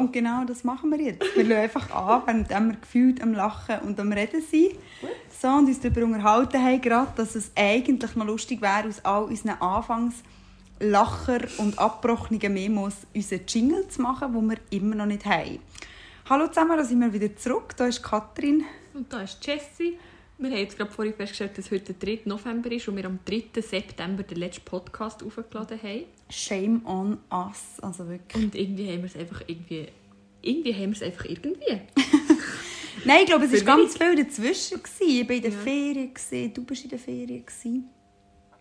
[0.00, 1.36] Und genau das machen wir jetzt.
[1.36, 4.70] Wir schauen einfach an, während wir gefühlt am Lachen und am Reden sind.
[5.40, 9.24] So, und uns darüber unterhalten haben, gerade, dass es eigentlich noch lustig wäre, aus all
[9.24, 15.58] unseren Anfangslacher und abgebrochenen Memos unseren Jingle zu machen, den wir immer noch nicht haben.
[16.30, 17.74] Hallo zusammen, da sind wir wieder zurück.
[17.76, 18.64] Da ist Katrin.
[18.94, 19.98] Und da ist Jessie.
[20.40, 22.22] Wir haben jetzt gerade vorhin festgestellt, dass heute der 3.
[22.24, 23.60] November ist und wir am 3.
[23.60, 26.04] September den letzten Podcast aufgeladen haben.
[26.30, 28.42] Shame on us, also wirklich.
[28.44, 29.86] Und irgendwie haben wir es einfach irgendwie...
[30.40, 31.80] Irgendwie haben wir es einfach irgendwie.
[33.04, 34.80] Nein, ich glaube, es war ganz viel dazwischen.
[35.06, 35.58] Ich war in der Ja.
[35.58, 37.44] Ferien, du bist in der Ferien.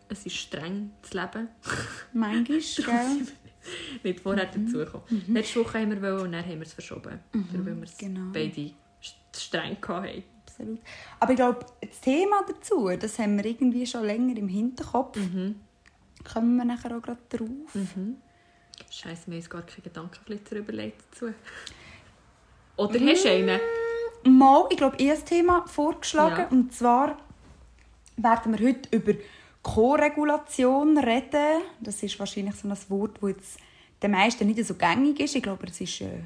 [0.10, 1.48] Es ist streng, das Leben.
[2.12, 3.28] Manchmal, gell?
[4.04, 5.24] Nicht vorher dazugekommen.
[5.30, 7.20] Letzte Woche haben wir wollen und dann haben wir es verschoben.
[7.32, 8.32] Weil wir es genau.
[8.34, 8.72] beide
[9.02, 10.24] st- streng hatten.
[10.60, 10.80] Absolut.
[11.20, 15.18] Aber ich glaube, das Thema dazu, das haben wir irgendwie schon länger im Hinterkopf.
[16.34, 17.50] Kommen wir nachher auch gerade drauf.
[18.90, 21.34] Scheiße, wir haben uns gar keine Gedankenflitzer überlegt dazu.
[22.78, 23.60] Oder hast du einen?
[24.24, 26.40] Mal, ich glaube, ich habe ein Thema vorgeschlagen.
[26.40, 26.48] Ja.
[26.48, 27.18] Und zwar
[28.18, 29.14] werden wir heute über
[29.62, 31.62] Co-Regulation reden.
[31.80, 33.60] Das ist wahrscheinlich so ein Wort, das jetzt
[34.02, 35.36] den meisten nicht so gängig ist.
[35.36, 36.24] Ich glaube, es ist äh,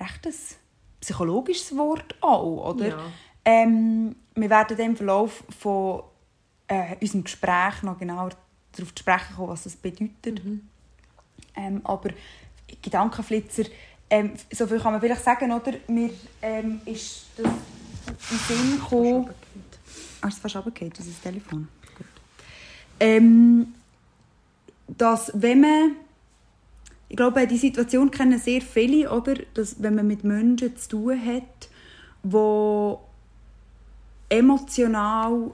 [0.00, 0.34] recht ein
[1.00, 2.88] psychologisches Wort auch, oder?
[2.88, 3.12] Ja.
[3.44, 6.02] Ähm, wir werden im Verlauf von
[6.68, 8.30] äh, unserem Gespräch noch genauer
[8.72, 10.40] darauf zu sprechen kommen, was das bedeutet.
[11.54, 12.10] Ähm, aber
[12.80, 13.64] Gedankenflitzer,
[14.08, 15.74] ähm, so viel kann man vielleicht sagen, oder?
[15.88, 19.30] Mir ähm, ist das in den Sinn gekommen...
[20.20, 21.68] Ah, ist es fast runtergefallen, das ist das Telefon.
[21.96, 22.06] Gut.
[23.00, 23.74] Ähm,
[24.86, 25.96] dass wenn man...
[27.08, 29.34] Ich glaube, die Situation kennen sehr viele, oder?
[29.52, 31.68] Dass, wenn man mit Menschen zu tun hat,
[32.22, 32.96] die
[34.32, 35.52] emotional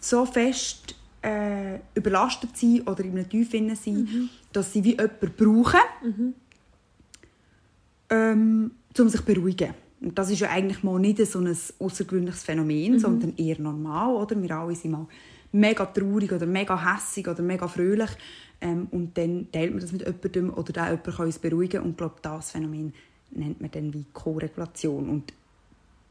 [0.00, 5.32] so fest äh, überlastet sind oder in einem Tief drin sind, dass sie wie jemanden
[5.36, 5.80] brauchen,
[8.10, 9.74] ähm, um sich zu beruhigen.
[10.00, 14.14] Und das ist ja eigentlich mal nicht so ein außergewöhnliches Phänomen, sondern eher normal.
[14.14, 14.40] Oder?
[14.40, 15.06] Wir alle sind mal
[15.50, 18.10] mega traurig oder mega hässig oder mega fröhlich.
[18.60, 21.82] Ähm, und dann teilt man das mit jemandem oder der jemand kann uns beruhigen.
[21.82, 22.92] Und ich glaube, das Phänomen
[23.32, 25.08] nennt man dann wie Co-Regulation.
[25.08, 25.32] Und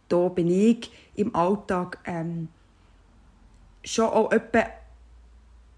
[0.10, 2.50] da bin ich im Alltag ähm,
[3.84, 4.66] schon auch etwa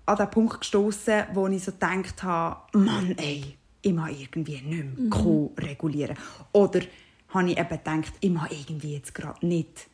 [0.06, 4.98] an den Punkt gestoßen, wo ich so gedacht habe, Mann, ey, ich mag irgendwie nicht
[4.98, 6.18] mehr co-regulieren.
[6.52, 6.82] Oder
[7.30, 9.88] habe ich eben gedacht, ich mag irgendwie jetzt gerade nicht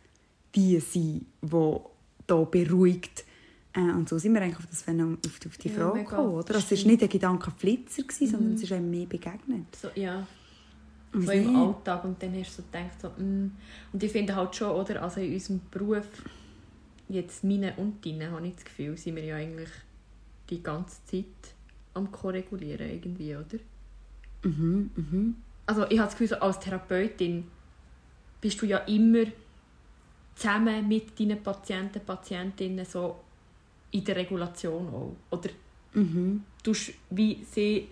[0.56, 1.80] die sein, die
[2.28, 3.26] hier beruhigt.
[3.74, 6.04] Äh, und so sind wir eigentlich auf, das Phänomen, auf die, auf die Ja, Frage
[6.04, 6.30] gekommen.
[6.30, 6.56] Oder?
[6.56, 9.76] Also es war nicht ein Gedankenflitzer, gewesen, sondern es ist einem mehr begegnet.
[9.76, 10.26] So, ja.
[11.22, 11.38] So wie?
[11.38, 12.04] im Alltag.
[12.04, 13.52] Und dann hast du so gedacht, so, mm.
[13.94, 16.08] und ich finde halt schon, oder, also in unserem Beruf,
[17.10, 19.70] jetzt meine und deine, habe ich das Gefühl, sind wir ja eigentlich
[20.50, 21.26] die ganze Zeit
[21.94, 23.60] am Korregulieren irgendwie, oder?
[24.44, 25.36] Mhm, mhm.
[25.66, 27.46] Also ich habe das Gefühl, so als Therapeutin
[28.42, 29.26] bist du ja immer
[30.36, 33.22] zusammen mit deinen Patienten, Patientinnen so
[33.92, 35.16] in der Regulation auch.
[35.32, 35.50] Oder
[35.96, 36.44] Mhm.
[36.62, 36.74] du
[37.10, 37.88] wie sie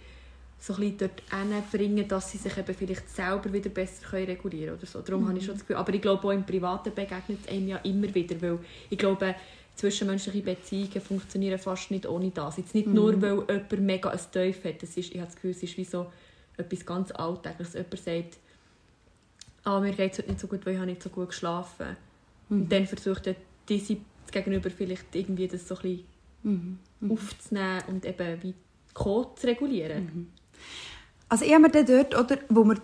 [0.63, 4.67] so ein bisschen dort hinbringen, dass sie sich eben vielleicht selber wieder besser können regulieren
[4.67, 5.01] können oder so.
[5.01, 5.75] Darum habe ich schon das Gefühl.
[5.75, 8.59] Aber ich glaube, auch im Privaten begegnet es einem ja immer wieder, weil
[8.89, 9.35] ich glaube,
[9.75, 12.55] zwischenmenschliche Beziehungen funktionieren fast nicht ohne das.
[12.55, 14.81] Jetzt nicht nur, weil jemand mega ein Teufel hat.
[14.81, 16.09] Das ist, ich habe das Gefühl, es ist wie so
[16.55, 17.73] etwas ganz Alltägliches.
[17.73, 18.37] Jemand sagt,
[19.65, 21.97] ah, mir geht es heute nicht so gut, weil ich habe nicht so gut geschlafen
[22.49, 23.35] Und dann versucht der
[23.67, 23.97] diese
[24.31, 26.13] Gegenüber vielleicht irgendwie das so ein bisschen
[26.43, 26.77] Mhm.
[27.09, 28.53] aufzunehmen und eben wie
[28.93, 30.29] Co zu regulieren.
[31.29, 32.75] Also ich habe mir dann dort, oder, wo wir,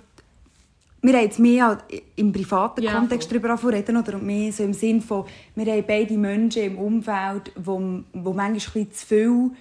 [1.02, 1.84] wir haben jetzt mehr halt
[2.16, 3.40] im privaten Ja, Kontext voll.
[3.40, 5.26] darüber reden, oder mehr so im Sinn von,
[5.56, 9.52] wir haben beide Menschen im Umfeld, wo, wo manchmal ein bisschen zu viel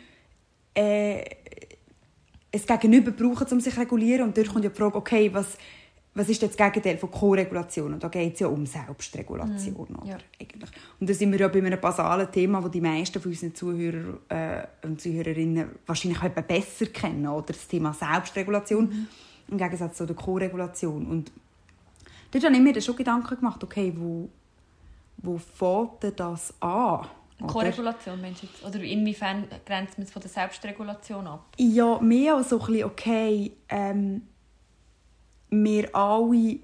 [0.74, 1.24] äh,
[2.50, 4.24] es Gegenüber brauchen, um sich zu regulieren.
[4.28, 5.58] Und dort kommt ja die Frage, okay, was,
[6.18, 7.94] was ist das Gegenteil von Co-Regulation?
[7.94, 9.74] Und da geht es ja um Selbstregulation.
[9.76, 10.06] Oder?
[10.06, 10.18] ja.
[10.40, 10.70] Eigentlich.
[10.98, 14.18] Und da sind wir ja bei einem basalen Thema, das die meisten von unseren Zuhörer
[14.28, 17.26] äh, und Zuhörerinnen wahrscheinlich besser kennen.
[17.28, 19.06] Oder das Thema Selbstregulation
[19.48, 21.06] im Gegensatz zu der Co-Regulation.
[21.06, 21.30] Und
[22.32, 24.28] dort habe ich mir dann schon Gedanken gemacht, okay, wo,
[25.58, 27.06] wo denn das an?
[27.46, 28.64] Korregulation meinst du jetzt?
[28.64, 31.46] Oder inwiefern grenzt man es von der Selbstregulation ab?
[31.56, 34.22] Ja, mehr so ein bisschen, okay, ähm,
[35.50, 36.58] wir alle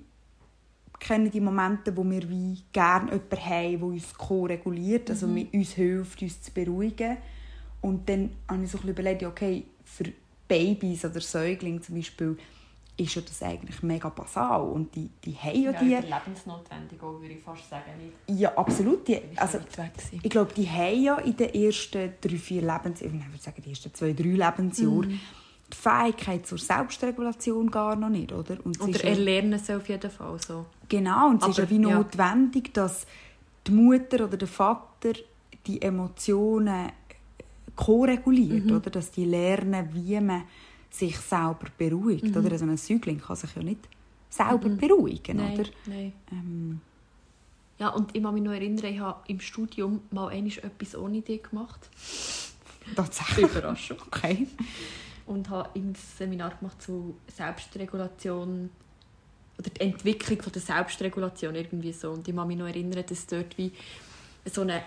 [1.01, 5.73] kennen die Momente, wo wir wie gerne jemanden haben, der uns co-reguliert, also mit uns
[5.73, 7.19] hilft, uns zu beruhigen.
[7.81, 10.05] Und dann habe ich so ein überlegt, ja, okay, für
[10.49, 12.39] Babys oder Säuglinge zum Beispiel
[12.97, 15.97] ist ja das eigentlich mega basal und die, die haben ja, die...
[15.97, 17.91] lebensnotwendig auch, würde ich fast sagen.
[17.99, 19.09] Nicht Ja, absolut.
[19.09, 19.59] Die, also,
[20.23, 23.71] ich glaube, die haben ja in den ersten drei, vier Lebensjahren, ich würde sagen, die
[23.71, 25.21] ersten zwei, drei Lebensjahren,
[25.73, 28.57] die Fähigkeit zur Selbstregulation gar noch nicht, oder?
[28.65, 30.67] Und oder erlernen sie auf jeden Fall so.
[30.89, 33.07] Genau, und es ist ja wie notwendig, dass
[33.67, 35.13] die Mutter oder der Vater
[35.67, 36.93] die Emotionen
[37.77, 38.77] ko-reguliert, mhm.
[38.77, 38.91] oder?
[38.91, 40.45] Dass die lernen, wie man
[40.91, 42.37] sich selber beruhigt, mhm.
[42.37, 42.53] oder?
[42.53, 43.89] Also ein Säugling kann sich ja nicht
[44.29, 44.77] selber mhm.
[44.77, 45.65] beruhigen, nein, oder?
[45.87, 46.13] Nein.
[46.31, 46.81] Ähm,
[47.79, 51.43] ja, und ich kann mich noch erinnern, ich habe im Studium mal etwas ohne dich
[51.43, 51.89] gemacht.
[52.95, 53.47] Tatsächlich?
[53.47, 53.97] Überraschung.
[54.07, 54.47] Okay.
[55.27, 58.71] Und habe ein Seminar gemacht zu Selbstregulation
[59.59, 62.11] oder die Entwicklung von der Selbstregulation irgendwie so.
[62.11, 63.73] Und ich kann mich noch erinnern, dass es dort wie
[64.45, 64.83] so eine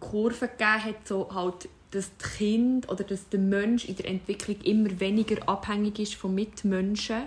[0.00, 4.60] Kurve gegeben hat, so halt, dass das Kind oder dass der Mensch in der Entwicklung
[4.62, 7.24] immer weniger abhängig ist von Mitmenschen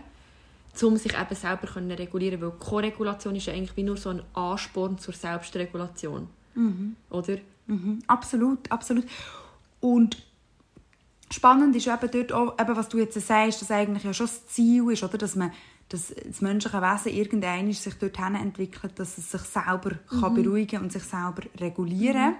[0.83, 4.21] um sich eben selber zu regulieren Weil Koregulation ist ja eigentlich wie nur so ein
[4.33, 6.27] Ansporn zur Selbstregulation.
[6.53, 6.95] Mhm.
[7.09, 7.37] Oder?
[7.65, 7.99] Mhm.
[8.07, 9.05] Absolut, absolut.
[9.79, 10.17] Und
[11.31, 14.47] spannend ist eben dort auch, eben, was du jetzt sagst, dass eigentlich ja schon das
[14.47, 15.17] Ziel ist, oder?
[15.17, 15.51] dass man
[15.89, 20.19] dass das menschliche Wesen irgendwann sich dorthin entwickelt, dass es sich selber mhm.
[20.19, 22.35] kann beruhigen und sich selber regulieren mhm.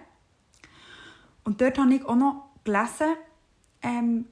[1.45, 3.16] Und dort habe ich auch noch gelesen,
[3.81, 4.25] ähm,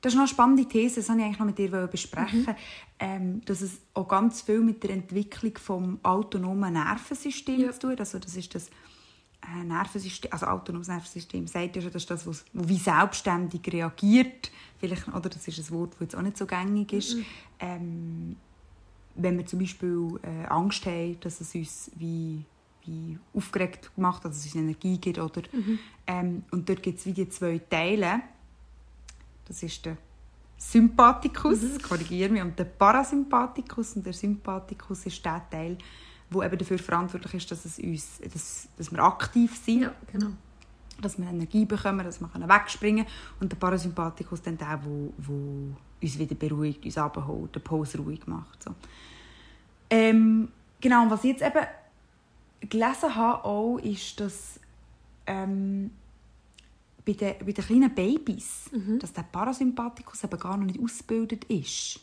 [0.00, 2.56] das ist noch eine spannende These, das wollte ich eigentlich noch mit dir besprechen, mhm.
[3.00, 7.72] ähm, dass es auch ganz viel mit der Entwicklung des autonomen Nervensystems ja.
[7.72, 8.70] zu tun Also das ist das
[9.64, 14.50] Nervensystem, also autonomes Nervensystem, sagt ja schon, das ist das, was, wie selbstständig reagiert.
[14.78, 17.16] Vielleicht, oder das ist ein Wort, das jetzt auch nicht so gängig ist.
[17.16, 17.24] Mhm.
[17.58, 18.36] Ähm,
[19.16, 22.44] wenn wir zum Beispiel äh, Angst haben, dass es uns wie,
[22.84, 25.18] wie aufgeregt macht, dass es uns Energie gibt.
[25.18, 25.78] Oder, mhm.
[26.06, 28.20] ähm, und dort gibt es wie die zwei Teile
[29.50, 29.96] das ist der
[30.56, 31.82] Sympathikus, mhm.
[31.82, 33.96] korrigiere mich, und der Parasympathikus.
[33.96, 35.76] Und der Sympathikus ist der Teil,
[36.32, 39.82] der eben dafür verantwortlich ist, dass, es uns, dass, dass wir aktiv sind.
[39.82, 40.30] Ja, genau.
[41.00, 43.16] Dass wir Energie bekommen, dass wir wegspringen können.
[43.40, 44.88] Und der Parasympathikus dann der, der,
[45.18, 48.62] der uns wieder beruhigt, uns abholt, den Puls ruhig macht.
[48.62, 48.74] So.
[49.88, 50.48] Ähm,
[50.80, 51.66] genau, und was ich jetzt eben
[52.68, 54.60] gelesen habe, auch, ist, dass
[55.26, 55.90] ähm,
[57.04, 58.98] bei den, bei den kleinen Babys, mhm.
[58.98, 62.00] dass der Parasympathikus eben gar noch nicht ausgebildet ist.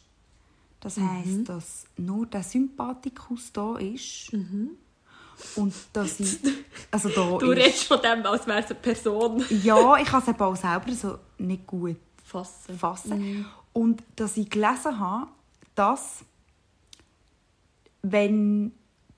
[0.88, 1.10] Das mhm.
[1.10, 4.32] heisst, dass nur der Sympathikus da ist.
[4.32, 4.70] Mhm.
[5.56, 6.40] Und dass ich,
[6.90, 9.44] also da du redest von dem, als wäre es eine Person.
[9.64, 12.78] ja, ich kann es eben auch selber so nicht gut fassen.
[12.78, 13.20] fassen.
[13.20, 13.46] Mhm.
[13.74, 15.28] Und dass ich gelesen habe,
[15.76, 16.24] dass
[18.02, 18.72] wenn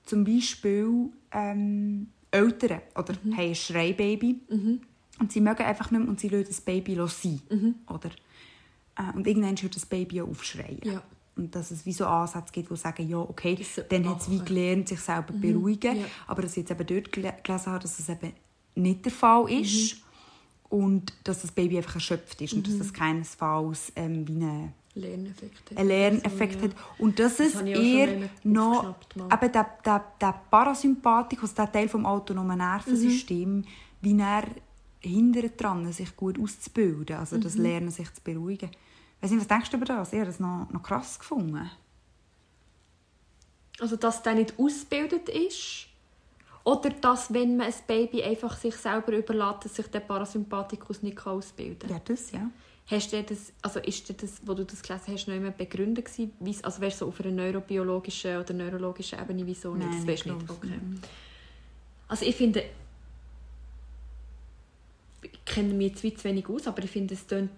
[0.04, 3.36] zum Beispiel ähm, Eltern oder mhm.
[3.36, 4.80] haben ein Schreibaby mhm.
[5.20, 7.40] Und sie mögen einfach nicht mehr und sie lassen das Baby sein.
[7.50, 7.74] Mhm.
[7.86, 8.10] Oder?
[8.96, 10.80] Äh, und irgendwann hört das Baby ja aufschreien.
[10.82, 11.02] Ja.
[11.40, 13.58] Und dass es wie so Ansätze gibt, die sagen, ja, okay,
[13.88, 15.40] dann hat es wie gelernt, sich selber mhm.
[15.40, 16.00] beruhigen.
[16.00, 16.06] Ja.
[16.26, 18.32] Aber dass ich jetzt eben dort gelesen habe, dass es eben
[18.74, 19.96] nicht der Fall ist.
[19.96, 20.00] Mhm.
[20.68, 22.52] Und dass das Baby einfach erschöpft ist.
[22.52, 22.78] Und dass mhm.
[22.78, 25.78] das keinesfalls ähm, wie eine Lerneffekt hat.
[25.78, 26.76] Ein Lerneffekt also, hat.
[26.98, 28.94] Und dass das es eher noch
[29.32, 33.70] eben der, der, der Parasympathikus, der Teil des autonomen Nervensystems, mhm.
[34.02, 34.44] wie er
[35.00, 37.62] hindert daran, sich gut auszubilden, also das mhm.
[37.62, 38.70] Lernen, sich zu beruhigen.
[39.20, 40.12] Weiss nicht, was denkst du über das?
[40.12, 41.70] Ich habe das noch, noch krass gefunden.
[43.78, 45.86] Also, dass der nicht ausgebildet ist?
[46.64, 51.26] Oder dass, wenn man ein Baby einfach sich selber überlässt, dass sich der Parasympathikus nicht
[51.26, 51.90] ausbilden kann?
[51.90, 52.50] Ja, das, ja.
[52.86, 56.06] Hast du das, also ist dir das, wo du das gelesen hast, noch immer begründet
[56.06, 56.32] gewesen?
[56.62, 59.88] Also wärst du so auf einer neurobiologischen oder neurologischen Ebene, wieso nicht?
[59.88, 60.50] Nein, das weißt nicht.
[60.50, 60.80] Okay.
[62.08, 62.64] Also ich finde,
[65.46, 67.50] kenne mich jetzt zu wenig aus, aber ich finde, es tönt,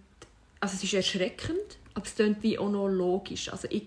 [0.62, 3.50] also es ist erschreckend, aber es klingt wie auch noch logisch.
[3.50, 3.82] Also ich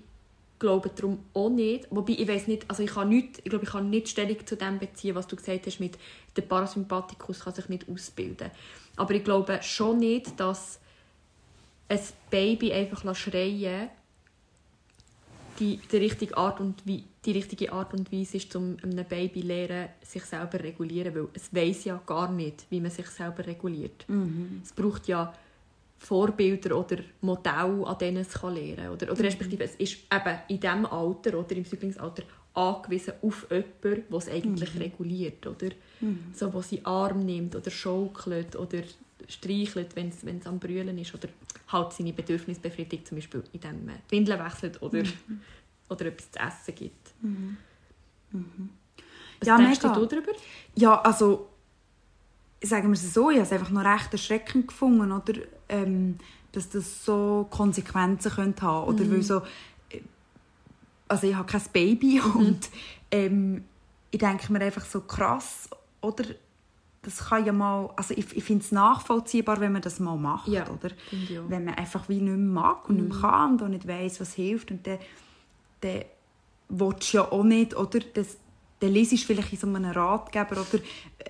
[0.59, 3.71] glaube darum auch nicht, wobei ich weiß nicht, also ich kann nicht, ich glaube, ich
[3.71, 5.97] kann nicht Stellung zu dem beziehen, was du gesagt hast mit
[6.35, 8.51] der Parasympathikus kann sich nicht ausbilden.
[8.97, 10.79] Aber ich glaube schon nicht, dass
[11.87, 13.89] ein Baby einfach schreien
[15.59, 19.43] die, die richtige Art und wie die richtige Art und Weise ist, um einem Baby
[19.43, 23.47] lernen, sich selber zu regulieren, weil es weiß ja gar nicht, wie man sich selber
[23.47, 24.03] reguliert.
[24.09, 24.61] Mhm.
[24.61, 25.33] Es braucht ja
[25.97, 28.89] Vorbilder oder Modelle, an denen es kann lernen kann.
[28.89, 29.25] Oder, oder mhm.
[29.25, 32.23] respektive, es ist eben in diesem Alter oder im Säuglingsalter
[32.53, 34.81] angewiesen auf jemanden, der es eigentlich mhm.
[34.81, 35.47] reguliert.
[35.47, 35.69] Oder?
[36.01, 36.33] Mhm.
[36.33, 38.83] So, wo sie Arm nimmt oder schaukelt oder
[39.27, 41.13] streichelt, wenn es am Brüllen ist.
[41.13, 41.29] Oder
[41.67, 45.41] halt seine Bedürfnisse befriedigt, zum Beispiel indem man Windeln wechselt oder, mhm.
[45.89, 47.13] oder etwas zu essen gibt.
[47.21, 47.57] Mhm.
[48.31, 48.69] Mhm.
[49.39, 49.95] Was ja, denkst mega.
[49.95, 50.31] du darüber?
[50.75, 51.49] Ja, also
[52.65, 55.33] sagen wir es so, ich habe es einfach noch recht erschreckend gefunden, oder?
[55.69, 56.17] Ähm,
[56.51, 59.11] dass das so Konsequenzen könnte haben oder mhm.
[59.11, 59.41] weil so
[59.89, 60.01] äh,
[61.07, 62.35] also ich habe kein Baby mhm.
[62.35, 62.69] und
[63.11, 63.63] ähm,
[64.11, 65.69] ich denke mir einfach so krass
[66.01, 66.23] oder
[67.01, 70.47] das kann ja mal, also ich, ich finde es nachvollziehbar, wenn man das mal macht,
[70.47, 70.89] Ja, oder?
[71.47, 74.19] Wenn man einfach wie nicht mehr mag und nicht mehr kann und auch nicht weiss,
[74.19, 74.97] was hilft und dann,
[75.81, 76.01] dann
[76.69, 77.99] willst du ja auch nicht, oder?
[77.99, 78.37] Das,
[78.79, 80.83] dann liest vielleicht in so einem Ratgeber, oder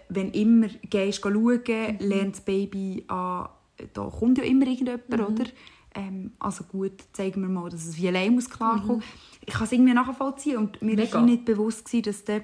[0.09, 1.61] wenn immer gehst schauen,
[1.99, 3.49] lernt das Baby an,
[3.93, 5.45] da kommt ja immer irgendjemand, oder?
[5.93, 9.01] Ähm, also gut, zeigen wir mal, dass es wie allein muss klarkommen.
[9.45, 11.13] Ich kann es irgendwie nachvollziehen und mir Mega.
[11.13, 12.43] war nicht bewusst, gewesen, dass der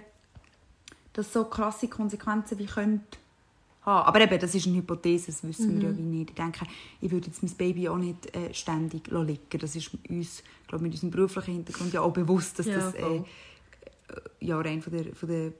[1.13, 3.17] das so krasse Konsequenzen wie könnte
[3.81, 4.05] haben.
[4.05, 6.29] Aber eben, das ist eine Hypothese, das wissen wir ja wie nicht.
[6.29, 6.65] Ich denke,
[7.01, 9.59] ich würde jetzt mein Baby auch nicht äh, ständig liegen lassen.
[9.59, 13.21] Das ist uns, glaube mit unserem beruflichen Hintergrund ja auch bewusst, dass Ja, das äh.
[14.41, 15.53] Ja, rein von der, von der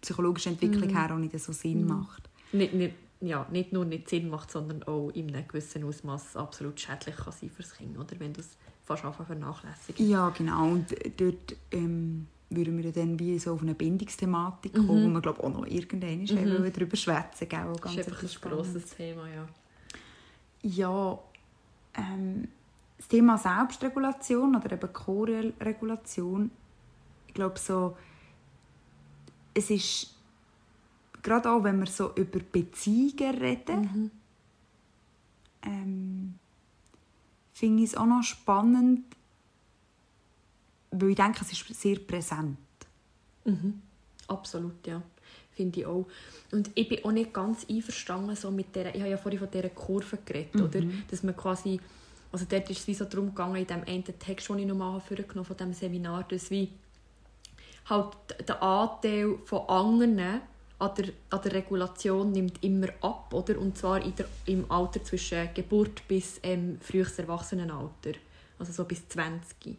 [0.00, 2.28] psychologischen Entwicklung her auch nicht so Sinn macht.
[2.52, 6.80] Nicht, nicht, ja, nicht nur nicht Sinn macht, sondern auch in einem gewissen Ausmaß absolut
[6.80, 8.18] schädlich kann sein für das Kind, oder?
[8.18, 10.00] wenn du es fast einfach vernachlässigst.
[10.00, 10.68] Ja, genau.
[10.68, 15.42] Und dort ähm, würden wir dann wie so auf eine Bindungsthematik kommen, wo wir glaube
[15.42, 16.72] auch noch irgendwann mhm.
[16.72, 17.48] darüber schwätzen.
[17.48, 17.72] Gell?
[17.82, 19.48] Das ist einfach ein grosses Thema, ja.
[20.62, 21.18] Ja,
[21.94, 22.48] ähm,
[22.96, 26.50] das Thema Selbstregulation oder eben Co-Regulation,
[27.28, 27.96] ich glaube so,
[29.54, 30.14] es ist
[31.22, 34.10] gerade auch, wenn wir so über Beziehungen reden,
[35.62, 36.38] ähm,
[37.52, 39.04] finde ich es auch noch spannend,
[40.90, 42.56] weil ich denke, es ist sehr präsent.
[44.28, 45.02] Absolut, ja.
[45.50, 46.06] Finde ich auch.
[46.52, 49.50] Und ich bin auch nicht ganz einverstanden so mit der, ich habe ja vorhin von
[49.50, 50.80] dieser Kurve geredet, oder?
[51.10, 51.80] Dass man quasi,
[52.30, 55.00] also dort ist es wie so darum gegangen, in dem einen Text, den ich nochmal
[55.00, 56.70] vorgenommen von diesem Seminar, dass wie
[57.88, 58.16] halt
[58.46, 60.40] der Anteil von anderen
[60.78, 63.58] an der, an der Regulation nimmt immer ab, oder?
[63.58, 68.12] Und zwar in der, im Alter zwischen Geburt bis ähm, frühes Erwachsenenalter,
[68.58, 69.76] also so bis 20.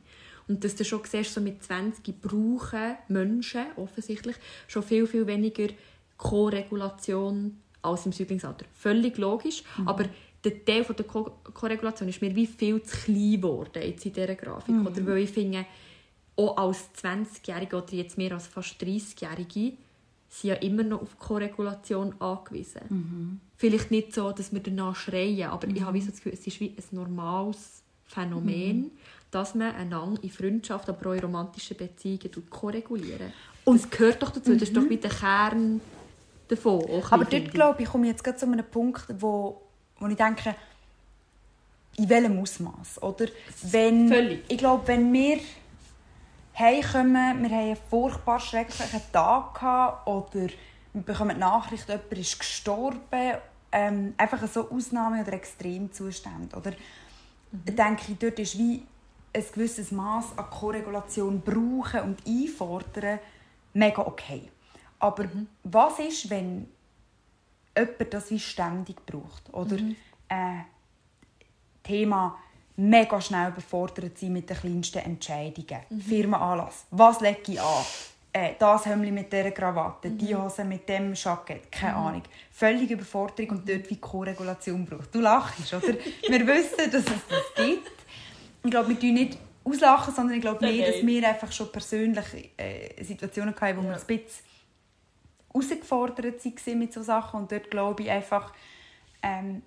[0.50, 4.36] Und dass du schon siehst, so mit 20 brauchen Menschen offensichtlich
[4.68, 5.68] schon viel, viel weniger
[6.18, 8.66] Co-Regulation als im Säuglingsalter.
[8.74, 10.06] Völlig logisch, aber
[10.44, 14.36] der Teil von der Co-Regulation ist mir wie viel zu klein geworden jetzt in dieser
[14.36, 14.76] Grafik.
[14.86, 15.66] Oder weil ich finde,
[16.40, 19.74] auch als 20-Jährige oder jetzt mehr als fast 30-Jährige
[20.30, 23.42] sind ja immer noch auf Co-Regulation angewiesen.
[23.58, 26.60] Vielleicht nicht so, dass wir danach schreien, aber ich habe so das Gefühl, es ist
[26.60, 28.92] wie ein normales Phänomen,
[29.32, 33.34] dass man einander in Freundschaft, aber auch in romantischen Beziehungen tut ko-regulieren.
[33.66, 35.82] Und das gehört doch dazu, das ist doch wie der Kern
[36.48, 36.82] davon.
[36.84, 39.62] auch Aber dort, glaube ich, komme ich jetzt gerade zu einem Punkt, wo,
[40.00, 40.56] wo ich denke,
[41.98, 43.28] in welchem Ausmaß, oder?
[43.64, 44.44] Wenn, Völlig.
[44.48, 45.40] Ich glaube, wenn wir
[46.60, 50.50] heimkommen, wir haben einen furchtbar schrecklichen Tag gehabt, oder
[50.94, 53.38] wir bekommen die Nachricht, jemand ist gestorben,
[53.72, 56.72] ähm, einfach so Ausnahme- oder Extremzustände, oder?
[57.52, 57.76] Mhm.
[57.76, 58.84] denke ich, dort ist wie
[59.34, 63.20] ein gewisses Maß an Korregulation brauchen und einfordern
[63.74, 64.50] mega okay.
[65.00, 65.48] Aber Mhm.
[65.64, 66.68] was ist, wenn
[67.78, 69.54] jemand das wie ständig braucht?
[69.54, 69.96] Oder Mhm.
[70.30, 70.62] äh,
[71.84, 72.38] Thema
[72.80, 75.82] mega schnell überfordert sein mit den kleinsten Entscheidungen.
[75.90, 76.02] Mhm.
[76.02, 76.86] Firmenanlass.
[76.92, 77.84] Was lege ich an?
[78.32, 80.18] Äh, das Hemd mit dieser Krawatte, Mhm.
[80.20, 82.22] die Hose mit dem Jackett, keine Ahnung.
[82.52, 85.14] Völlige Überforderung und dort wie Co-Regulation braucht.
[85.14, 85.88] Du lachst, oder?
[86.28, 87.92] Wir wissen, dass es das gibt.
[88.64, 92.52] Ich glaube, wir tun nicht auslachen, sondern ich glaube mehr, dass wir einfach schon persönlich
[92.58, 93.96] äh, Situationen hatten, wo wir Ja.
[93.98, 94.44] ein bisschen
[95.54, 97.40] herausgefordert waren mit solchen Sachen.
[97.42, 98.54] Und dort glaube ich einfach,
[99.24, 99.62] ähm,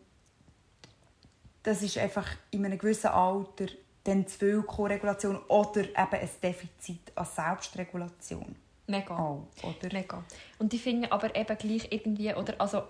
[1.62, 3.66] das ist einfach in einem gewissen Alter
[4.04, 8.57] dann zu viel Koregulation oder eben ein Defizit an Selbstregulation.
[8.87, 9.16] Mega.
[9.16, 9.92] Auch, oder?
[9.92, 10.25] Mega.
[10.59, 12.83] Und ich finde aber eben gleich irgendwie, oder, also,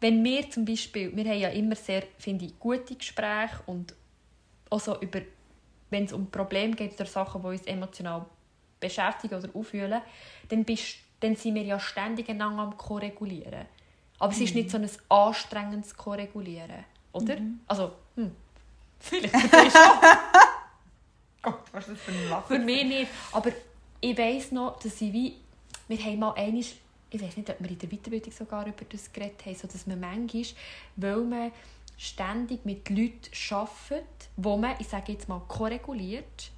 [0.00, 3.94] wenn wir zum Beispiel, wir haben ja immer sehr, finde ich, gute Gespräche und
[4.70, 5.20] auch so über,
[5.90, 8.24] wenn es um Probleme geht oder Sachen, die uns emotional
[8.78, 10.00] beschäftigen oder aufwühlen,
[10.48, 13.66] dann, bist, dann sind wir ja ständig einander am Korregulieren.
[14.18, 17.36] Aber es ist nicht so ein anstrengendes Korregulieren, oder?
[17.66, 18.34] Also, hm,
[19.00, 19.74] vielleicht für dich.
[21.42, 22.56] Gott, was ist das für ein Lachen?
[22.56, 23.10] Für mich nicht.
[23.32, 23.50] Aber
[24.00, 25.36] ich weiss noch, dass ich wie...
[25.88, 26.64] Wir haben mal einmal...
[27.12, 29.86] Ich weiß nicht, ob wir in der Weiterbildung sogar über das geredet haben, so dass
[29.86, 30.44] man manchmal,
[30.96, 31.52] weil man
[31.96, 36.52] ständig mit Leuten arbeitet, wo man, ich sage jetzt mal, korreguliert,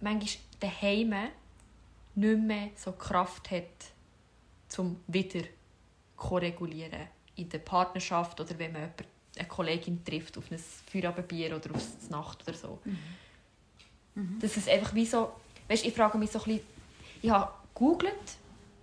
[0.00, 1.14] manchmal daheim
[2.14, 3.64] nicht mehr so Kraft hat,
[4.68, 5.44] zum wieder
[6.16, 9.04] korregulieren in der Partnerschaft oder wenn man jemanden,
[9.38, 10.58] eine Kollegin trifft auf ein
[10.90, 12.78] Feierabendbier oder auf die Nacht oder so.
[14.40, 15.32] Das ist einfach wie so,
[15.68, 16.60] weißt, ich frage mich so ein bisschen,
[17.22, 18.14] ich habe gegoogelt,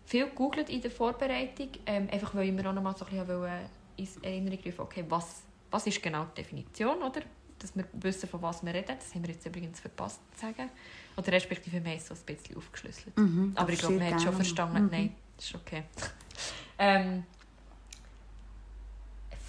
[0.05, 3.11] viel gegoogelt in der Vorbereitung, ähm, einfach weil ich mir auch noch mal so ein
[3.11, 7.21] bisschen wollte, in Erinnerung rufen, okay, was, was ist genau die Definition, oder?
[7.59, 8.95] Dass wir wissen, von was wir reden.
[8.99, 10.69] Das haben wir jetzt übrigens verpasst zu sagen.
[11.17, 13.17] Oder respektive wir haben es so ein bisschen aufgeschlüsselt.
[13.17, 14.35] Mhm, Aber ich glaube, man hat schon gerne.
[14.35, 14.89] verstanden, Mhm.
[14.91, 15.83] nein, das ist okay.
[16.77, 17.23] Ähm,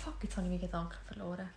[0.07, 1.49] fuck, jetzt habe ich meinen Gedanken verloren.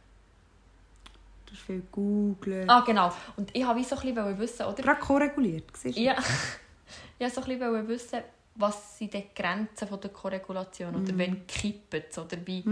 [1.46, 2.70] Du hast viel googeln.
[2.70, 3.12] Ah, genau.
[3.38, 4.84] Und ich wollte so ein bisschen wissen, oder?
[4.84, 6.02] Gerade koreguliert, siehst du?
[6.02, 6.16] Ja.
[7.20, 8.20] ich wollte so ein bisschen wissen,
[8.56, 11.18] was sind die Grenzen von der Korregulation oder Mhm.
[11.18, 12.64] wenn kippen es oder wie.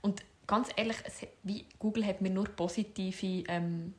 [0.00, 0.96] Und ganz ehrlich,
[1.42, 3.94] wie Google hat mir nur positive ähm,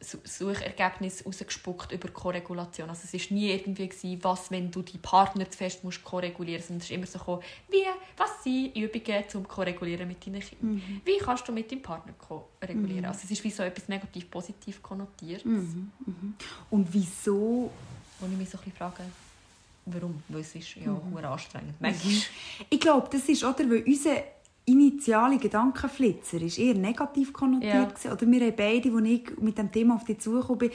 [0.00, 2.88] Su- Suchergebnisse rausgespuckt über Korregulation.
[2.88, 6.60] Also es war nie irgendwie, gewesen, was, wenn du deinen Partner zu fest musst korregulieren
[6.60, 7.82] musst, sondern es ist immer so gekommen, wie,
[8.16, 10.82] was sind Übungen zum Korregulieren mit deinen Kindern?
[11.04, 13.06] Wie kannst du mit deinem Partner korregulieren?
[13.06, 17.70] Also es ist wie so etwas negativ positiv konnotiert, Und wieso?
[18.20, 19.02] wo ich mich so ein bisschen frage,
[19.86, 20.22] warum?
[20.28, 21.16] Weil es ist ja mhm.
[21.24, 21.74] anstrengend.
[21.80, 22.14] Manchmal.
[22.70, 24.22] Ich glaube, das ist, oder, weil unser
[24.68, 27.84] initiale Gedankenflitzer ist eher negativ konnotiert Ja.
[27.84, 28.12] gewesen.
[28.12, 30.70] Oder wir haben beide, als ich mit dem Thema auf dich zugekommen bin,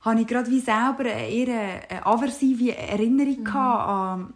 [0.00, 3.56] habe ich gerade wie selber eine eher eine aversive Erinnerung Mhm.
[3.56, 4.34] an,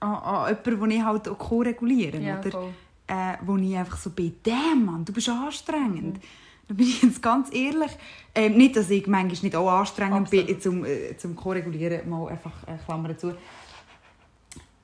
[0.00, 2.50] an, an jemanden, den ich halt auch ko-regulieren Ja, oder?
[2.50, 2.72] voll.
[3.06, 5.34] Äh, wo ich einfach so bin, «Damn, Mann, du bist Mhm.
[5.34, 6.20] anstrengend».
[6.66, 7.90] Da bin ich jetzt ganz ehrlich.
[8.34, 10.46] Ähm, nicht, dass ich manchmal nicht auch anstrengend Absolut.
[10.46, 13.34] bin zum, äh, zum Korregulieren, mal einfach äh, Klammern zu.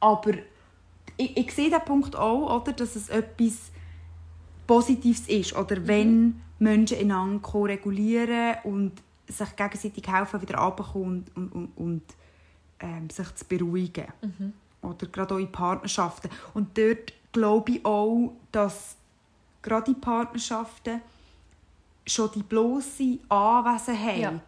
[0.01, 0.33] Aber
[1.17, 3.71] ich, ich sehe den Punkt auch, oder, dass es etwas
[4.67, 5.57] Positives ist.
[5.57, 8.93] Oder wenn Menschen einander korregulieren und
[9.29, 12.03] sich gegenseitig helfen, wieder runterzukommen und, und, und,
[12.81, 14.07] ähm, sich zu beruhigen.
[14.83, 16.31] Oder gerade auch in Partnerschaften.
[16.55, 18.97] Und dort glaube ich auch, dass
[19.63, 21.01] gerade in Partnerschaften
[22.07, 24.41] schon die bloße Anwesenheit Ja.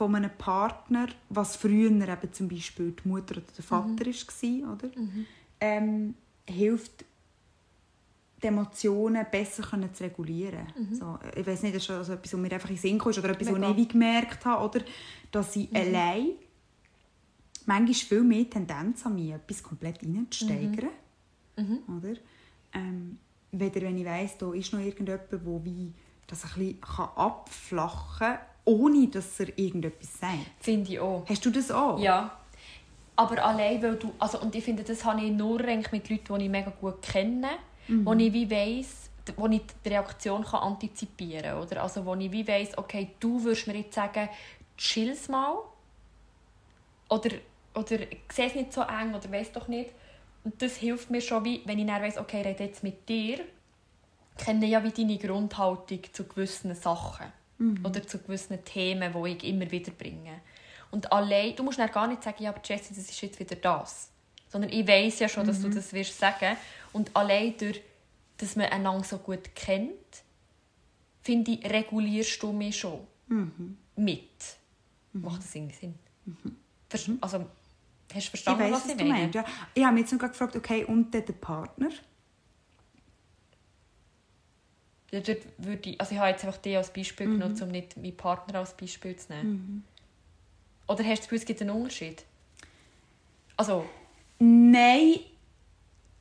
[0.00, 4.90] Von einem Partner, was früher eben zum Beispiel die Mutter oder der Vater war, oder?
[5.60, 6.14] Ähm,
[6.48, 7.04] hilft,
[8.42, 10.66] die Emotionen besser können zu regulieren.
[10.94, 12.98] So, ich weiß nicht, das ist schon so etwas, was mir einfach in den Sinn
[12.98, 14.84] kam, oder etwas, was ich gemerkt habe, oder?
[15.30, 16.30] dass ich allein
[17.66, 20.88] manchmal viel mehr Tendenz habe, mich etwas komplett reinzusteigern.
[21.98, 22.14] Oder?
[22.72, 23.18] Ähm,
[23.52, 25.92] weder wenn ich weiss, da ist noch irgendjemand, der wie
[26.26, 26.82] das ein bisschen
[27.16, 30.38] abflachen kann, ohne dass er irgendetwas sagt.
[30.60, 31.24] Finde ich auch.
[31.28, 31.98] Hast du das auch?
[31.98, 32.36] Ja.
[33.16, 34.12] Aber allein, weil du...
[34.18, 37.02] Also, und ich finde, das habe ich nur eigentlich mit Leuten, die ich mega gut
[37.02, 37.50] kenne,
[37.88, 41.62] wo ich wie weiss, wo ich die Reaktion kann antizipieren kann.
[41.62, 41.82] Oder?
[41.82, 44.28] Also, wo ich wie weiss, okay, du würdest mir jetzt sagen,
[44.76, 45.56] chill's mal.
[47.08, 47.30] Oder,
[47.74, 49.90] oder ich sehe es nicht so eng oder weiss doch nicht.
[50.44, 53.08] Und das hilft mir schon, wie, wenn ich dann weiss, okay, ich rede jetzt mit
[53.08, 53.40] dir,
[54.38, 57.26] kenne ja wie deine Grundhaltung zu gewissen Sachen.
[57.84, 60.40] Oder zu gewissen Themen, die ich immer wieder bringe.
[60.90, 63.56] Und allein, du musst dann gar nicht sagen, ja, aber Jessie, das ist jetzt wieder
[63.56, 64.10] das.
[64.48, 66.56] Sondern ich weiß ja schon, dass du das wirst sagen.
[66.92, 67.80] Und allein durch,
[68.38, 69.92] dass man einander so gut kennt,
[71.22, 73.06] finde ich, regulierst du mich schon
[73.96, 74.30] mit.
[75.12, 75.94] Macht das irgendwie Sinn?
[76.88, 77.46] Ver- Also, hast
[78.14, 79.18] du Ich verstanden, weiss, was was ich du meine?
[79.20, 79.34] meinst.
[79.34, 79.44] Ja.
[79.74, 81.90] Ich habe mich jetzt noch gefragt, okay, und der Partner?
[81.90, 81.96] Ja,
[85.10, 87.32] dort würde ich, also ich habe jetzt einfach dich als Beispiel Mhm.
[87.32, 89.84] genommen, um nicht meinen Partner als Beispiel zu nehmen.
[90.86, 92.24] Oder hast du das Gefühl, es gibt einen Unterschied?
[93.56, 93.84] Also,
[94.42, 95.16] Nein,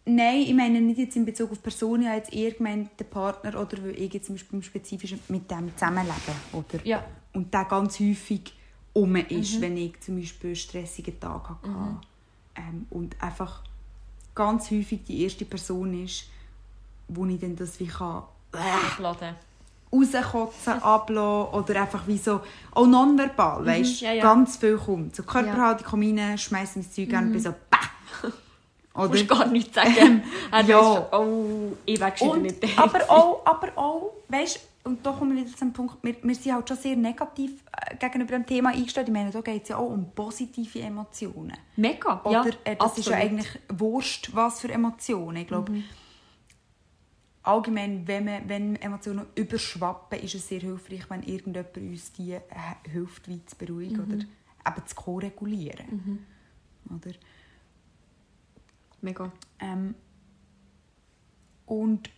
[0.06, 3.06] nein, ich meine nicht jetzt in Bezug auf Personen, ich habe jetzt eher gemeint, der
[3.06, 6.16] Partner oder weil ich jetzt zum Beispiel im Spezifischen mit dem zusammenlebe.
[6.52, 6.86] Oder?
[6.86, 7.06] ja.
[7.34, 8.54] Und der ganz häufig
[8.92, 11.70] um ist, wenn ich zum Beispiel einen stressigen Tag hatte.
[12.56, 13.64] Ähm, und einfach
[14.36, 16.26] ganz häufig die erste Person ist,
[17.08, 19.36] wo ich dann das wie kann Abladen.
[19.92, 22.42] rauskotzen, ablassen oder einfach wie so,
[22.74, 24.22] auch nonverbal, weißt Mhm, ja, ja.
[24.24, 25.16] ganz viel kommt.
[25.16, 27.52] So Körperhaltung, komm rein, schmeiß mein Zeug an und bin so!
[27.52, 28.28] Du
[29.02, 29.10] Oder?
[29.10, 30.24] musst gar nichts sagen.
[30.52, 30.78] Er Ja.
[30.80, 32.80] weiss schon, oh, ich wechsle Und, nicht.
[32.80, 36.54] aber auch, aber auch, weißt und da kommen wir wieder zum Punkt, wir, wir sind
[36.56, 37.52] halt schon sehr negativ
[37.92, 39.08] äh, gegenüber dem Thema eingestellt.
[39.10, 41.54] Ich meine, da geht es ja auch um positive Emotionen.
[41.76, 43.20] Mega, Oder ja, äh, das ist ja absolut.
[43.42, 45.38] eigentlich wurscht, was für Emotionen.
[45.38, 45.74] Ich glaube,
[47.44, 52.42] allgemein, wenn, man, wenn Emotionen überschwappen, ist es sehr hilfreich, wenn irgendjemand uns die äh,
[52.90, 55.88] hilft, wie zu beruhigen oder eben zu koregulieren.
[56.90, 57.16] Oder?
[59.02, 59.32] Mega.
[59.60, 59.96] Ähm,
[61.66, 62.10] und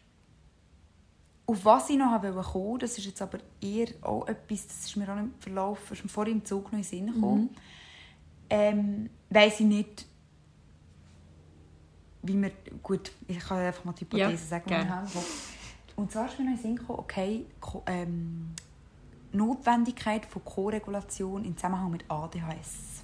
[1.45, 4.95] auf was ich noch wollte kommen, das ist jetzt aber eher auch etwas, das ist
[4.95, 7.49] mir auch im Verlauf, ist mir vorhin im Zug noch in den Sinn gekommen,
[8.49, 10.05] ähm, weiss ich nicht,
[12.23, 12.51] wie wir,
[12.83, 15.03] gut, ich kann einfach mal die Hypothese Ja, sagen, gerne.
[15.95, 17.45] Und zwar ist mir noch in den Sinn gekommen, okay,
[17.85, 18.51] ähm,
[19.33, 23.03] Notwendigkeit von Koregulation im Zusammenhang mit ADHS.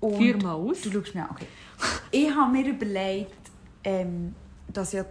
[0.00, 0.80] Und Führ mal aus.
[0.82, 1.46] Du schaust mir an, okay.
[2.10, 3.50] Ich habe mir überlegt,
[3.84, 4.34] ähm,
[4.72, 5.04] dass ja...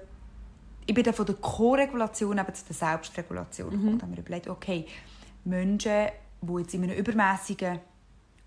[0.86, 4.00] Ich bin dann von der Koregulation eben zu der Selbstregulation gekommen.
[4.00, 4.88] Da habe ich mir überlegt, okay,
[5.46, 6.08] Menschen,
[6.42, 7.80] die jetzt in einem übermäßigen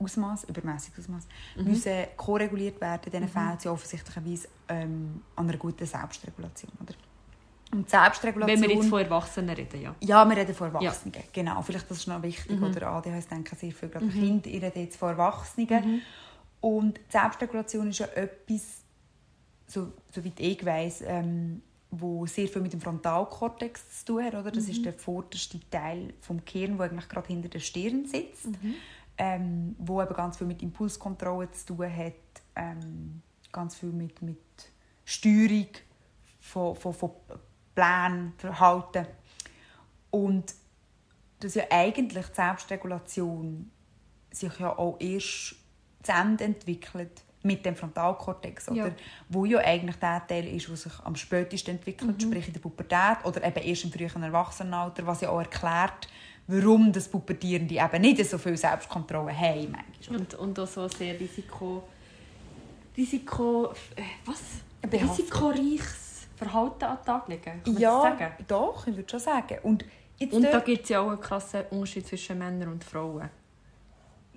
[0.03, 1.65] Ausmaß, übermäßiges Ausmaß, mhm.
[1.65, 3.11] müssen koreguliert werden.
[3.13, 3.29] Dann mhm.
[3.29, 6.73] fehlt sie offensichtlicherweise ähm, an einer guten Selbstregulation.
[6.83, 6.95] Oder?
[7.73, 8.61] Und Selbstregulation...
[8.61, 9.95] Wenn wir jetzt von Erwachsenen reden, ja.
[10.01, 11.23] Ja, wir reden von Erwachsenen, ja.
[11.33, 11.63] genau.
[11.63, 12.59] Vielleicht das ist noch wichtig.
[12.59, 12.65] Mhm.
[12.65, 14.11] Oder ADHS denken sehr viel gerade mhm.
[14.11, 15.69] Kinder, ich rede jetzt von Erwachsenen.
[15.69, 16.01] Mhm.
[16.61, 18.83] Und Selbstregulation ist ja etwas,
[19.67, 24.35] so, soweit ich weiss, ähm, wo sehr viel mit dem Frontalkortex zu tun hat.
[24.35, 24.51] Oder?
[24.51, 24.71] Das mhm.
[24.71, 28.75] ist der vorderste Teil vom Gehirn, der eigentlich gerade hinter der Stirn sitzt, mhm.
[29.19, 32.15] Ähm, wo eben ganz viel mit Impulskontrolle zu tun hat,
[32.57, 34.39] ähm, ganz viel mit, mit
[35.05, 35.69] Steuerung
[36.41, 37.11] von, von, von
[37.75, 39.07] Plänen, Verhalten.
[40.11, 40.55] Und
[41.41, 43.71] dass ja eigentlich die Selbstregulation
[44.31, 45.57] sich ja auch erst
[46.03, 48.89] zu Ende entwickelt mit dem Frontalkortex, oder?
[48.89, 48.95] Ja.
[49.29, 52.21] wo ja eigentlich der Teil ist, der sich am spätesten entwickelt, mhm.
[52.21, 56.09] sprich in der Pubertät oder eben erst im frühen Erwachsenenalter, was ja auch erklärt,
[56.47, 59.77] warum das Pubertierende eben nicht so viel Selbstkontrolle haben.
[60.11, 61.85] Und, und auch so sehr Risiko...
[62.97, 63.73] Risiko...
[63.97, 64.41] Äh, was?
[64.91, 68.33] Risikoreiches Verhalten an den Tag legen, kann ja, sagen?
[68.49, 69.59] doch, ich würde schon sagen.
[69.63, 69.85] Und,
[70.31, 73.31] und da gibt es ja auch einen krassen Unterschied zwischen Männern und Frauen.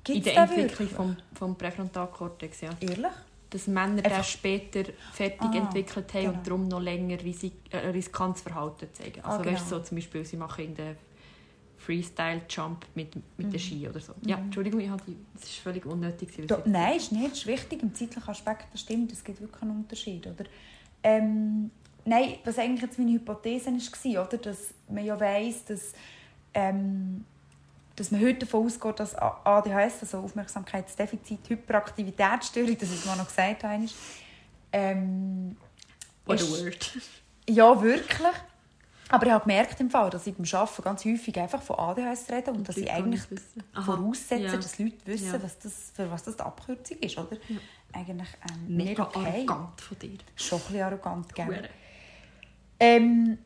[0.03, 2.69] Gibt's in der Entwicklung vom, vom Präfrontalkortex, ja.
[2.79, 3.11] Ehrlich?
[3.49, 6.33] Dass Männer das später fertig ah, entwickelt haben genau.
[6.33, 9.21] und darum noch länger risik äh, riskantes Verhalten zeigen.
[9.21, 9.55] Also ah, genau.
[9.55, 10.95] weißt, so zum Beispiel, sie machen in der
[11.86, 13.52] Freestyle-Jump mit, mit mhm.
[13.52, 14.13] der Ski oder so.
[14.21, 14.30] Mhm.
[14.30, 16.30] Ja, Entschuldigung, ich die, das ist völlig unnötig.
[16.48, 17.34] Da, nein, ist nicht.
[17.34, 18.65] Ist wichtig im zeitlichen Aspekt.
[18.71, 20.26] Das stimmt, es gibt wirklich einen Unterschied.
[20.28, 20.45] Oder?
[21.04, 21.71] Ähm,
[22.06, 24.38] nein, was eigentlich jetzt meine Hypothese war, oder?
[24.38, 25.93] dass man ja weiss, dass
[26.54, 27.26] ähm,
[27.95, 33.63] dass man heute davon ausgeht, dass ADHS, also Aufmerksamkeitsdefizit, Hyperaktivitätsstörung, das ist mal noch gesagt
[33.63, 33.86] habe,
[34.74, 35.56] ähm,
[36.26, 36.98] What a word.
[37.48, 38.36] Ja, wirklich.
[39.09, 42.29] Aber ich habe gemerkt im Fall, dass ich beim Arbeiten ganz häufig einfach von ADHS
[42.29, 43.21] rede und, und dass ich eigentlich
[43.73, 44.55] voraussetze, ja.
[44.55, 45.43] dass Leute wissen, ja.
[45.43, 47.17] was das, für was das die Abkürzung ist.
[47.17, 47.37] Oder?
[47.47, 47.57] Ja.
[47.93, 49.45] Eigentlich ähm, Mega okay.
[49.47, 50.17] arrogant von dir.
[50.35, 51.69] Schon ein bisschen arrogant, gell?
[52.79, 53.37] Ähm,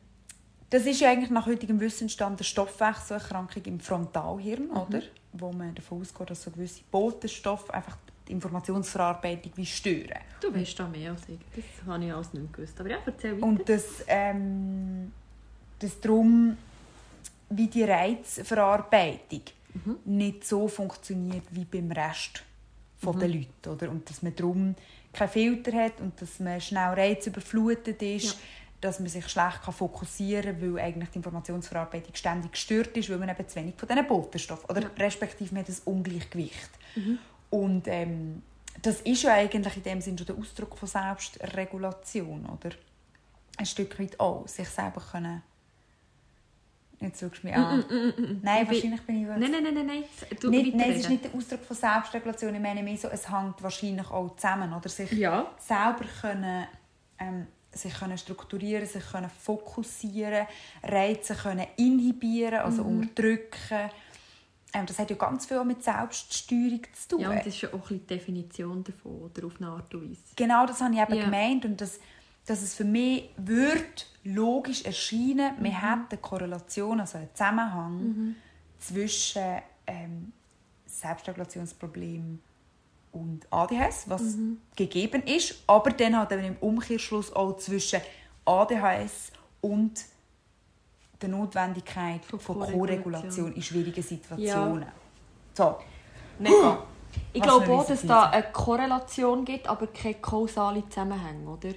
[0.70, 4.76] das ist ja eigentlich nach heutigem Wissensstand eine Stoffwechselerkrankung im Frontalhirn, mhm.
[4.76, 5.02] oder?
[5.32, 7.96] wo man davon ausgeht, dass so gewisse Botenstoffe einfach
[8.26, 10.18] die Informationsverarbeitung wie stören.
[10.40, 11.38] Du weißt da mehr als ich.
[11.54, 12.80] Das habe ich alles nicht gewusst.
[12.80, 13.46] Aber ja, erzähl weiter.
[13.46, 15.12] Und dass, ähm,
[15.80, 16.56] dass darum
[17.50, 19.42] wie die Reizverarbeitung
[19.84, 19.96] mhm.
[20.04, 22.44] nicht so funktioniert wie beim Rest
[23.02, 23.18] mhm.
[23.18, 23.70] der Leute.
[23.70, 23.90] Oder?
[23.90, 24.74] Und dass man darum
[25.12, 28.24] keinen Filter hat und dass man schnell reizüberflutet ist.
[28.24, 28.40] Ja
[28.80, 33.28] dass man sich schlecht fokussieren kann, weil eigentlich die Informationsverarbeitung ständig gestört ist, weil man
[33.28, 34.90] eben zu wenig von diesen Botenstoffen oder ja.
[34.98, 36.70] respektive man hat ein Ungleichgewicht.
[36.96, 37.18] Mhm.
[37.50, 38.42] Und ähm,
[38.80, 42.74] das ist ja eigentlich in dem Sinne schon der Ausdruck von Selbstregulation, oder?
[43.58, 45.42] Ein Stück weit auch, sich selber können
[47.00, 47.78] Jetzt schaust du mich an.
[47.78, 49.26] Mm, mm, mm, nein, wahrscheinlich bin ich...
[49.26, 49.86] Nein, nein, nein, nein.
[49.86, 50.04] nein.
[50.38, 52.54] Du nicht, nein, es ist nicht der Ausdruck von Selbstregulation.
[52.54, 54.74] Ich meine mehr so, es hängt wahrscheinlich auch zusammen.
[54.74, 55.50] Oder sich ja.
[55.58, 56.66] selber können,
[57.18, 60.46] ähm, sich können strukturieren, sich können fokussieren,
[60.82, 62.98] Reize können inhibieren, also mhm.
[63.00, 63.90] unterdrücken.
[64.74, 67.20] Ähm, das hat ja ganz viel mit Selbststeuerung zu tun.
[67.20, 70.10] Ja, und das ist ja auch ein die Definition davon, oder auf eine Art und
[70.10, 70.20] Weise.
[70.36, 71.24] Genau, das habe ich eben ja.
[71.24, 71.98] gemeint und das,
[72.46, 75.62] dass es für mich wird logisch erscheinen, mhm.
[75.62, 78.36] man hat eine Korrelation, also einen Zusammenhang mhm.
[78.78, 80.32] zwischen ähm,
[80.86, 82.40] Selbstregulationsproblemen
[83.12, 84.60] und ADHS, was mhm.
[84.76, 88.00] gegeben ist, aber dann halt eben im Umkehrschluss auch zwischen
[88.44, 90.04] ADHS und
[91.20, 94.82] der Notwendigkeit von, von Co-Regulation in schwierigen Situationen.
[94.82, 94.92] Ja.
[95.54, 95.76] So.
[96.38, 96.82] Mega.
[97.32, 101.74] Ich glaube auch, dass es da eine Korrelation gibt, aber keine kausale Zusammenhänge, oder?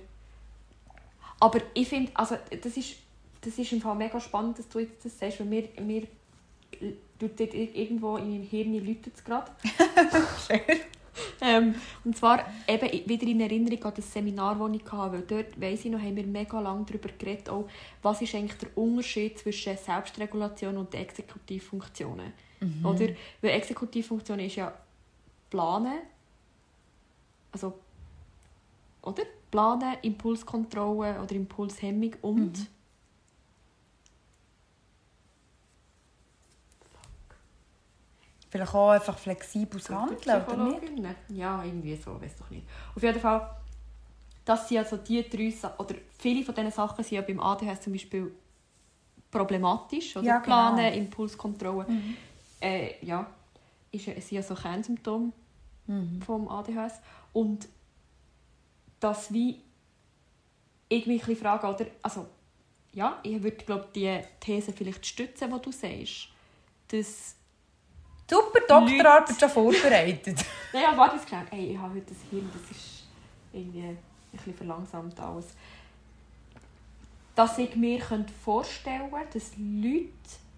[1.44, 2.96] Aber ich finde, also das ist,
[3.42, 6.08] das ist im Fall mega spannend, dass du jetzt das sagst, weil mir, mir
[7.20, 9.52] irgendwo in meinem Hirn läutet es gerade.
[10.48, 10.80] Schön
[11.42, 11.76] ähm,
[12.06, 15.86] und zwar eben wieder in Erinnerung an das Seminar, das ich hatte, weil dort, weiss
[15.86, 17.68] ich noch, haben wir mega lange darüber geredet, auch,
[18.02, 22.34] was ist eigentlich der Unterschied zwischen Selbstregulation und Exekutivfunktionen.
[22.62, 22.86] Mhm.
[22.86, 23.10] Oder?
[23.42, 24.74] Weil Exekutivfunktion ist ja
[25.50, 26.00] planen,
[27.52, 27.74] also,
[29.04, 29.24] oder?
[29.54, 32.68] Planen, Impulskontrolle oder Impulshemmung und mhm
[38.50, 41.18] Vielleicht auch einfach flexibles Handeln, oder nicht?
[41.30, 42.68] Ja, irgendwie so, weiß doch nicht.
[42.96, 43.50] Auf jeden Fall,
[44.46, 47.94] das sind also die drei oder viele von diesen Sachen sind ja beim ADHS zum
[47.94, 48.32] Beispiel
[49.32, 50.26] problematisch, oder?
[50.28, 50.46] Ja, genau.
[50.46, 51.90] Planen, Impulskontrolle.
[51.90, 52.16] Mhm.
[52.62, 53.26] Äh, ja,
[53.92, 55.32] ist, sind ja so Kernsymptome
[55.88, 56.22] mhm.
[56.22, 57.02] vom ADHS.
[57.34, 57.68] Und
[59.04, 59.62] das wie
[60.90, 61.86] irgendwie ein fragen, oder?
[62.02, 62.28] Also,
[62.94, 66.30] ja, ich würde glaube die These vielleicht stützen, die du sagst,
[66.88, 67.36] dass
[68.30, 70.46] Super Doktorarbeit schon vorbereitet.
[70.72, 71.46] Nein, ja, warte schnell.
[71.52, 73.04] Hey, ich habe heute das Hirn, das ist
[73.52, 73.98] irgendwie ein
[74.32, 75.48] bisschen verlangsamt alles.
[77.36, 78.00] Dass ich mir
[78.44, 80.08] vorstellen könnte, dass Leute,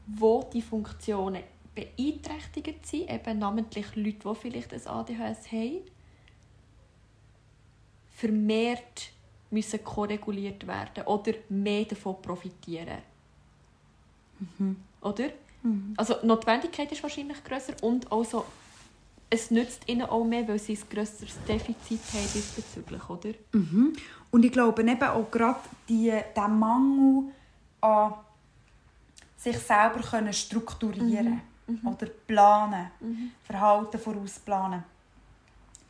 [0.06, 5.82] die diese Funktionen beeinträchtigt sind, eben namentlich Leute, die vielleicht ein ADHS haben,
[8.16, 9.12] vermehrt
[9.52, 13.00] müssen koreguliert werden oder mehr davon profitieren.
[14.40, 14.78] Mhm.
[15.02, 15.30] Oder?
[15.64, 15.94] Mhm.
[15.98, 18.46] Also die Notwendigkeit ist wahrscheinlich größer und auch
[19.30, 23.34] es nützt ihnen auch mehr, weil sie ein grösseres Defizit haben diesbezüglich, oder?
[23.54, 23.94] Mhm.
[24.32, 27.32] Und ich glaube eben auch gerade die, der Mangel
[27.82, 28.14] an
[29.36, 31.80] sich selber können strukturieren mhm.
[31.82, 31.88] mhm.
[31.88, 33.32] oder planen, mhm.
[33.44, 34.84] Verhalten vorausplanen,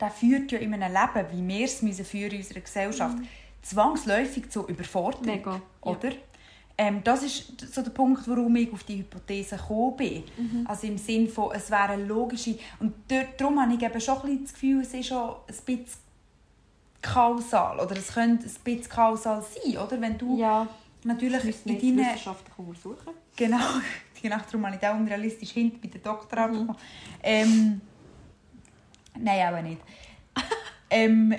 [0.00, 3.28] der führt ja in einem Leben, wie wir es müssen führen in unserer Gesellschaft, mhm.
[3.62, 5.60] zwangsläufig zu Überforderung, Mega.
[5.80, 6.10] oder?
[6.10, 6.16] Ja.
[6.78, 10.24] Ähm, das ist so der Punkt, warum ich auf die Hypothese gekommen bin.
[10.36, 10.66] Mhm.
[10.66, 12.58] Also im Sinne von, es wäre eine logische...
[12.78, 12.92] Und
[13.38, 15.86] darum habe ich eben schon ein das Gefühl, es ist schon ein bisschen
[17.00, 17.80] kausal.
[17.80, 19.98] Oder es könnte ein bisschen kausal sein, oder?
[19.98, 20.68] Wenn du ja,
[21.04, 21.98] natürlich in deinen...
[21.98, 23.14] wissenschaftlich untersuchen.
[23.36, 23.58] Genau.
[24.22, 26.76] genau, darum habe ich auch unrealistisch hinten bei der Doktorarbeit mhm.
[27.22, 27.80] ähm,
[29.20, 29.80] Nein, auch nicht.
[30.90, 31.34] ähm,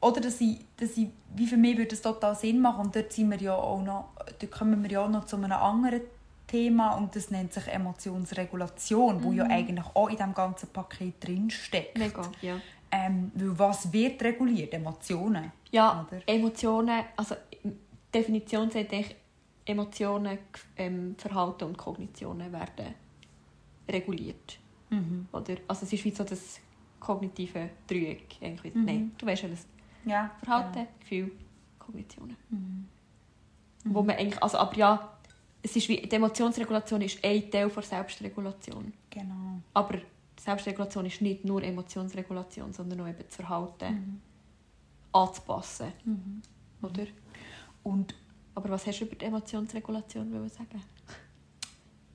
[0.00, 3.12] oder dass ich, dass ich, wie für mich würde es total Sinn machen und dort
[3.12, 6.02] sind wir ja auch noch, dort kommen wir ja auch noch zu einem anderen
[6.46, 9.24] Thema und das nennt sich Emotionsregulation, mhm.
[9.24, 9.50] wo ja mhm.
[9.50, 11.98] eigentlich auch in diesem ganzen Paket drinsteckt.
[11.98, 12.60] Mega, ja.
[12.90, 14.72] Ähm, weil was wird reguliert?
[14.72, 15.52] Emotionen?
[15.70, 16.22] Ja, oder?
[16.26, 17.34] Emotionen, also
[18.14, 19.14] Definition sagt eigentlich,
[19.66, 20.38] Emotionen,
[20.78, 22.94] ähm, Verhalten und Kognitionen werden
[23.86, 24.58] reguliert.
[24.88, 25.28] Mhm.
[25.32, 25.56] Oder?
[25.66, 26.60] Also es ist wie so das
[27.00, 28.36] kognitive Dreieck.
[28.40, 28.84] Mhm.
[28.84, 29.66] Nein, du weißt alles.
[30.04, 30.30] Ja.
[30.42, 30.86] Verhalten, ja.
[31.00, 31.32] Gefühl,
[31.78, 32.36] Kognitionen.
[32.50, 32.88] Mhm.
[33.84, 35.18] Wo man eigentlich, also, aber ja,
[35.62, 38.92] es ist wie, die Emotionsregulation ist ein Teil der Selbstregulation.
[39.10, 39.60] Genau.
[39.74, 39.98] Aber
[40.38, 44.20] Selbstregulation ist nicht nur Emotionsregulation, sondern auch eben das Verhalten mhm.
[45.12, 45.92] anzupassen.
[46.04, 46.42] Mhm.
[46.82, 47.06] Oder?
[47.82, 48.14] Und,
[48.54, 50.82] aber was hast du über die Emotionsregulation sagen?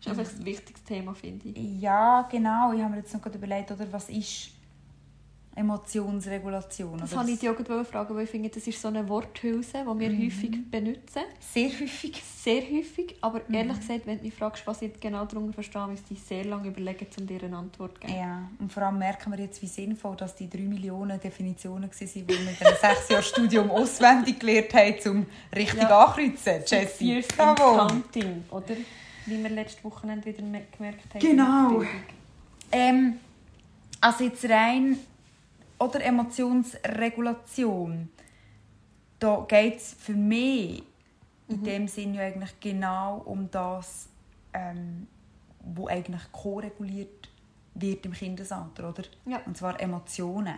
[0.04, 1.82] Das ist einfach ein wichtiges Thema, finde ich.
[1.82, 2.74] Ja, genau.
[2.74, 4.52] Ich habe mir jetzt noch überlegt, oder, was ist
[5.56, 6.98] Emotionsregulation.
[6.98, 10.00] Das wollte ich dich auch fragen, weil ich finde, das ist so eine Worthülse, die
[10.00, 10.26] wir mhm.
[10.26, 11.22] häufig benutzen.
[11.40, 12.24] Sehr häufig.
[12.24, 13.54] Sehr häufig, aber mhm.
[13.54, 16.70] ehrlich gesagt, wenn du mich fragst, was ich genau darunter verstehe, müsste ich sehr lange
[16.70, 18.20] überlegen, um dir eine Antwort zu geben.
[18.20, 22.10] Ja, und vor allem merken wir jetzt, wie sinnvoll dass die drei Millionen Definitionen waren,
[22.14, 26.06] die wir mit einem sechs Jahr Studium auswendig gelernt haben, um richtig ja.
[26.06, 26.64] ankreuzen.
[26.66, 28.76] Jessie, Counting, oder?
[29.26, 31.20] Wie wir letzte Woche wieder gemerkt haben.
[31.20, 31.84] Genau.
[32.72, 33.20] Ähm,
[34.02, 34.98] also jetzt rein
[35.84, 38.10] oder Emotionsregulation.
[39.20, 40.84] Da geht es für mich
[41.48, 41.64] in mhm.
[41.64, 44.08] dem Sinne ja eigentlich genau um das,
[44.54, 45.08] ähm,
[45.60, 47.30] wo eigentlich co-reguliert
[47.76, 49.04] wird im Kindesalter, oder?
[49.26, 49.42] Ja.
[49.46, 50.56] Und zwar Emotionen.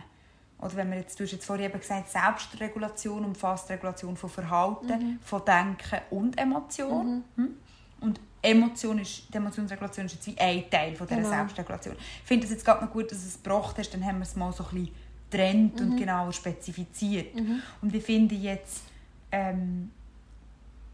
[0.60, 4.88] Oder wenn wir jetzt, du hast jetzt vorhin eben gesagt, Selbstregulation umfasst Regulation von Verhalten,
[4.88, 5.20] mhm.
[5.22, 7.24] von Denken und Emotion.
[7.36, 7.44] Mhm.
[7.44, 7.58] Hm?
[8.02, 11.30] Und Emotion ist, die Emotionsregulation ist jetzt wie ein Teil von dieser genau.
[11.30, 11.96] Selbstregulation.
[11.98, 14.24] Ich finde es jetzt gerade noch gut, dass du es gebracht hast, dann haben wir
[14.24, 14.96] es mal so ein bisschen
[15.30, 15.92] trennt mhm.
[15.92, 17.36] und genauer spezifiziert.
[17.36, 17.62] Mhm.
[17.82, 18.84] Und ich finde jetzt,
[19.32, 19.92] ähm,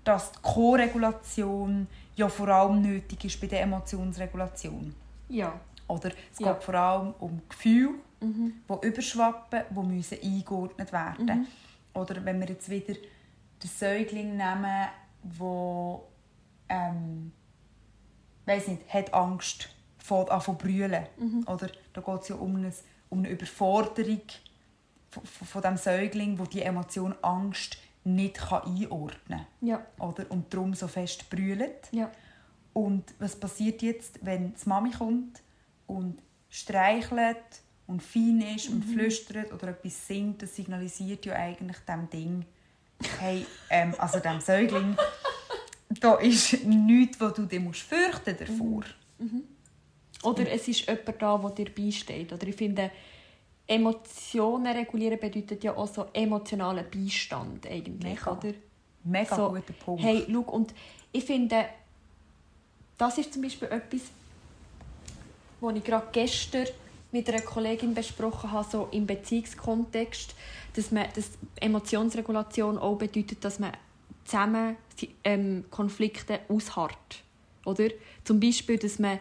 [0.03, 4.95] dass die Co-Regulation ja vor allem nötig ist bei der Emotionsregulation.
[5.29, 5.59] Ja.
[5.87, 6.53] Oder es ja.
[6.53, 8.53] geht vor allem um Gefühle, mhm.
[8.69, 11.47] die überschwappen, die müssen eingeordnet werden mhm.
[11.93, 14.87] Oder wenn wir jetzt wieder den Säugling nehmen,
[15.23, 15.99] der
[16.69, 17.31] ähm,
[18.45, 21.05] weiß nicht, hat Angst vor zu brüllen.
[21.17, 21.43] Mhm.
[21.47, 22.73] Oder da geht es ja um ein
[23.11, 24.21] um eine Überforderung
[25.11, 29.45] von, von dem Säugling, wo die Emotion Angst nicht kann einordnen kann.
[29.61, 29.85] Ja.
[29.99, 30.29] Oder?
[30.31, 31.91] Und darum so fest brüllt.
[31.91, 32.11] Ja.
[32.73, 35.41] Und was passiert jetzt, wenn die Mami kommt
[35.87, 38.75] und streichelt und fein ist mhm.
[38.77, 42.45] und flüstert oder etwas singt, das signalisiert ja eigentlich dem Ding,
[43.19, 44.95] hey, ähm, also dem Säugling,
[45.99, 48.83] da ist nichts, was du dir fürchten davor.
[49.19, 49.25] Mhm.
[49.25, 49.43] Mhm.
[50.23, 52.31] Oder es ist jemand da, der dir beisteht.
[52.31, 52.91] Oder ich finde,
[53.67, 58.31] Emotionen regulieren bedeutet ja auch so emotionalen Beistand eigentlich, Mega.
[58.31, 58.53] oder?
[59.03, 60.03] Mega so, guter Punkt.
[60.03, 60.73] Hey, schau, und
[61.11, 61.65] ich finde,
[62.97, 64.01] das ist zum Beispiel etwas,
[65.59, 66.67] was ich gerade gestern
[67.11, 70.35] mit einer Kollegin besprochen habe, so im Beziehungskontext,
[70.75, 73.71] dass, man, dass Emotionsregulation auch bedeutet, dass man
[74.25, 74.77] zusammen
[75.23, 77.23] ähm, Konflikte ausharrt.
[77.65, 77.89] Oder?
[78.23, 79.19] Zum Beispiel, dass man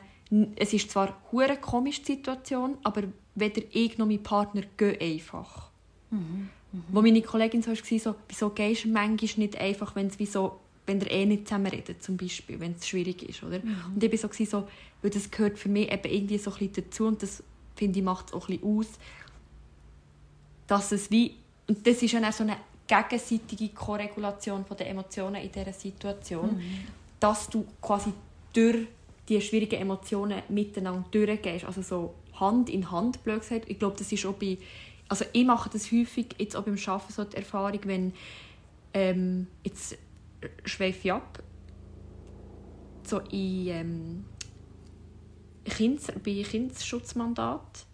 [0.56, 3.02] es ist zwar eine komische Situation, aber
[3.34, 5.70] weder ich noch mein Partner gehen einfach.
[6.10, 6.50] Mhm.
[6.72, 6.84] Mhm.
[6.88, 10.26] Wo meine Kollegin so war, so, wieso gehst du manchmal nicht einfach, wenn es wie
[10.26, 13.60] so wenn ihr eh nicht zusammen redet, zum Beispiel, wenn es schwierig ist, oder?
[13.60, 13.94] Mhm.
[13.94, 14.68] Und ich war so, so,
[15.02, 17.42] weil das gehört für mich eben irgendwie so ein bisschen dazu und das,
[17.76, 18.86] finde ich, macht es auch ein bisschen aus,
[20.66, 21.36] dass es wie,
[21.68, 26.86] und das ist ja auch so eine gegenseitige Korregulation der Emotionen in dieser Situation, mhm.
[27.20, 28.12] dass du quasi
[28.52, 28.88] durch
[29.30, 33.42] die schwierigen Emotionen miteinander durchgehst, also so Hand in Hand, blöd.
[33.66, 34.58] Ich glaube, das ist auch bei,
[35.08, 38.12] also ich mache das häufig jetzt auch beim Arbeiten so die Erfahrung, wenn
[38.92, 39.96] ähm, jetzt
[40.64, 41.42] schweife ich ab,
[43.04, 44.24] so in ähm,
[45.64, 47.86] Kindes, bei Kindesschutzmandat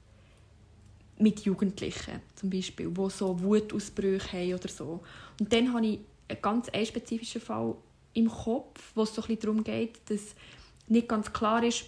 [1.19, 5.01] mit Jugendlichen zum Beispiel, die so Wutausbrüche haben oder so.
[5.39, 7.75] Und dann habe ich einen ganz spezifischen Fall
[8.15, 10.35] im Kopf, wo es so ein darum geht, dass
[10.89, 11.85] nicht ganz klar ist,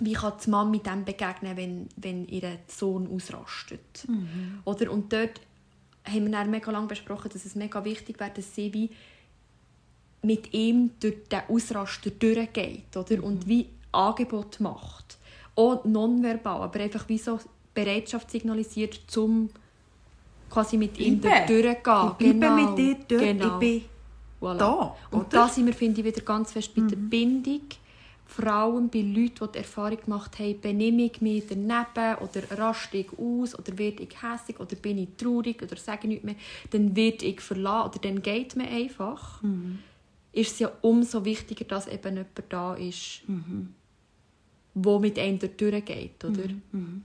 [0.00, 4.06] wie kann die Mama mit dem begegnen, wenn, wenn ihr Sohn ausrastet.
[4.06, 4.60] Mhm.
[4.64, 4.92] Oder?
[4.92, 5.40] Und dort
[6.04, 8.90] haben wir dann mega lange besprochen, dass es mega wichtig wäre, dass sie wie
[10.22, 13.18] mit ihm durch den Ausraster durchgeht oder?
[13.18, 13.24] Mhm.
[13.24, 15.18] und wie Angebot macht.
[15.54, 17.38] Auch nonverbal, aber einfach wie so
[17.74, 19.50] Bereitschaft signalisiert, um
[20.50, 21.76] quasi mit ihm durchzugehen.
[22.18, 22.54] Ich genau.
[22.54, 23.54] mit dir durch, genau.
[23.54, 23.84] ich bin
[24.40, 24.58] voilà.
[24.58, 24.96] da.
[25.10, 26.88] Und da sind wir, finde ich, wieder ganz fest bei mhm.
[26.88, 27.60] der Bindung.
[28.30, 32.98] Vor allem bei Leuten, die die Erfahrung gemacht haben, benehme ich mich daneben oder raste
[32.98, 36.36] ich aus oder werde ich hässlich oder bin ich traurig oder sage nichts mehr,
[36.70, 39.42] dann werde ich verlassen oder dann geht mir einfach.
[39.42, 39.78] Mhm.
[40.32, 43.74] Ist es ja umso wichtiger, dass eben jemand da ist, mhm.
[44.74, 46.48] wo mit einem durchgeht, oder?
[46.72, 47.02] Mhm.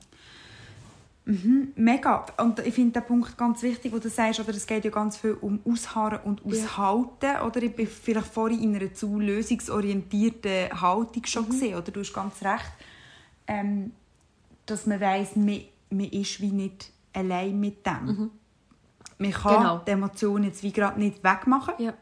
[1.26, 1.74] Mhm.
[1.76, 2.26] Mega.
[2.38, 5.18] Und ich finde den Punkt ganz wichtig, wo du sagst, oder es geht ja ganz
[5.18, 7.26] viel um Ausharren und Aushalten.
[7.26, 7.46] Ja.
[7.46, 11.50] Oder ich bin vielleicht vorhin in einer zu lösungsorientierten Haltung schon mhm.
[11.50, 11.76] gesehen.
[11.76, 12.72] Oder du hast ganz recht,
[13.48, 13.92] ähm,
[14.66, 18.06] dass man weiss, man, man ist wie nicht allein mit dem.
[18.06, 18.32] Mhm.
[19.18, 19.78] Man kann genau.
[19.80, 21.76] die Emotionen jetzt wie gerade nicht wegmachen.
[21.78, 21.94] Ja.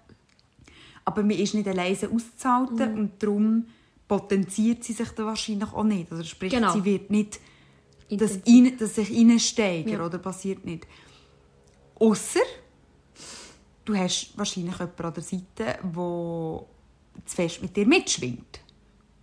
[1.06, 3.00] Aber man ist nicht allein auszuhalten mhm.
[3.00, 3.66] und darum
[4.08, 6.12] potenziert sie sich da wahrscheinlich auch nicht.
[6.12, 6.74] Also sprich, genau.
[6.74, 7.40] sie wird nicht
[8.18, 10.06] das, rein, das sich reinsteigern, ja.
[10.06, 10.88] oder passiert nicht.
[11.96, 12.40] Außer
[13.86, 15.80] du hast wahrscheinlich jemanden an der Seite, der
[17.26, 18.60] zu fest mit dir mitschwingt.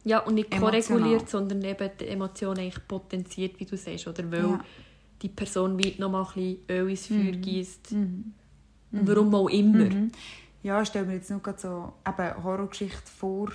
[0.05, 4.41] Ja, und nicht korreguliert, sondern eben die Emotionen eigentlich potenziert, wie du sagst, oder weil
[4.41, 4.65] ja.
[5.21, 7.43] die Person wie noch mal ein bisschen Öl ins Feuer mhm.
[7.43, 7.93] gießt.
[7.93, 8.35] Mhm.
[8.91, 9.85] Warum auch immer.
[9.85, 10.13] Mhm.
[10.63, 13.51] Ja, ich stelle mir jetzt nur so eine Horrorgeschichte vor.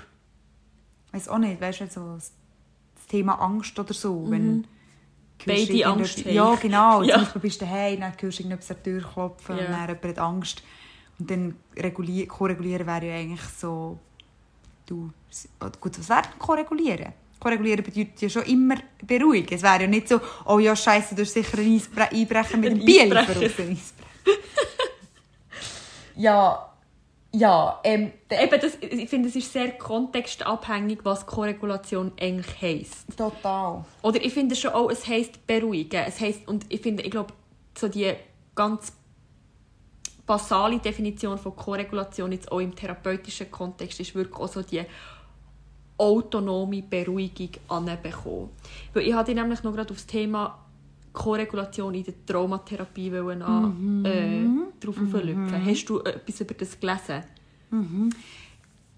[1.07, 2.33] Ich weiß auch nicht, weißt du, so das
[3.07, 4.31] Thema Angst oder so, mhm.
[4.31, 4.67] wenn
[5.45, 6.33] beide Angst haben.
[6.33, 7.03] Ja, genau.
[7.03, 7.15] Ja.
[7.15, 9.65] Zum Beispiel bist du daheim, dann hörst du irgendetwas an die Tür klopfen ja.
[9.65, 10.63] und dann jemand hat Angst.
[11.19, 13.99] Und dann regulieren, korregulieren wäre ja eigentlich so...
[14.85, 15.11] Du,
[15.79, 17.13] gut, was wäre korregulieren?
[17.39, 19.55] Korregulieren bedeutet ja schon immer beruhigen.
[19.55, 22.85] Es wäre ja nicht so, oh ja, scheiße, du hast sicher ein Einbrechen mit dem
[22.85, 23.05] Bier
[26.15, 26.72] ja,
[27.35, 33.17] ja, ähm, Eben das, ich finde, es ist sehr kontextabhängig, was Korregulation eigentlich heisst.
[33.17, 33.83] Total.
[34.03, 36.03] Oder ich finde schon auch, es heisst beruhigen.
[36.07, 37.33] Es heisst, und ich finde, ich glaube,
[37.75, 38.13] so die
[38.53, 38.93] ganz
[40.25, 44.83] basale Definition von Korregulation jetzt auch im therapeutischen Kontext ist wirklich auch so die
[45.97, 48.49] autonome Beruhigung anbekommen.
[48.93, 50.59] Weil ich hatte nämlich noch gerade auf das Thema
[51.13, 54.05] Korregulation in der Traumatherapie an, mhm.
[54.05, 54.45] äh,
[54.79, 55.65] drauf mhm.
[55.65, 57.23] Hast du etwas über das gelesen?
[57.69, 58.09] Mhm.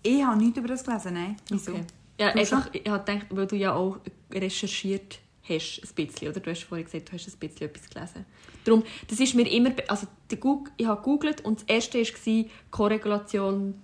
[0.01, 1.35] Ich habe nichts über das gelesen, nein.
[1.49, 1.73] Wieso?
[1.73, 1.83] Okay.
[2.19, 3.97] Ja, einfach, ich habe gedacht, weil du ja auch
[4.31, 6.39] recherchiert hast, ein bisschen, oder?
[6.39, 8.25] Du hast vorhin gesagt, du hast ein bisschen etwas gelesen.
[8.63, 13.75] Darum, das ist mir immer, also ich habe gegoogelt und das erste war Korregulation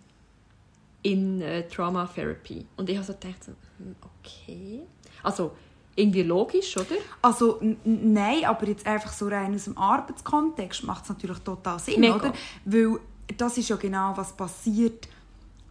[1.03, 2.65] in äh, Trauma Therapy.
[2.77, 4.81] Und ich habe so gedacht, hm, okay.
[5.23, 5.51] Also,
[5.95, 6.95] irgendwie logisch, oder?
[7.21, 11.99] Also nein, aber jetzt einfach so rein aus dem Arbeitskontext macht es natürlich total Sinn,
[11.99, 12.15] Mega.
[12.15, 12.33] oder?
[12.65, 12.99] Weil
[13.37, 15.07] das ist ja genau, was passiert,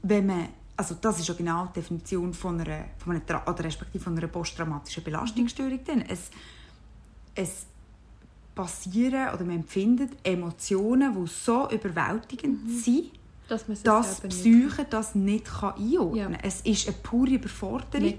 [0.03, 4.03] wenn man also das ist ja genau die Definition von einer, von einer oder respektive
[4.03, 5.79] von einer posttraumatischen Belastungsstörung.
[5.87, 6.05] Mhm.
[6.09, 6.31] Es,
[7.35, 7.67] es
[8.55, 12.79] passieren oder man empfindet Emotionen, die so überwältigend mhm.
[12.79, 13.11] sind,
[13.51, 16.33] dass, dass die Psyche das nicht kann einordnen kann.
[16.33, 16.39] Ja.
[16.43, 18.15] Es ist eine pure Überforderung.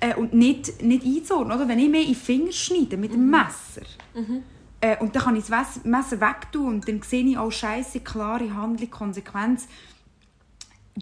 [0.00, 1.56] Äh, und nicht, nicht einzuordnen.
[1.56, 1.68] Oder?
[1.68, 3.30] Wenn ich mir in den Finger schneide mit dem mhm.
[3.30, 4.42] Messer mhm.
[4.78, 8.54] Äh, und dann kann ich das Messer wegtun und dann sehe ich auch scheiße klare
[8.54, 9.68] Handlung, Konsequenz,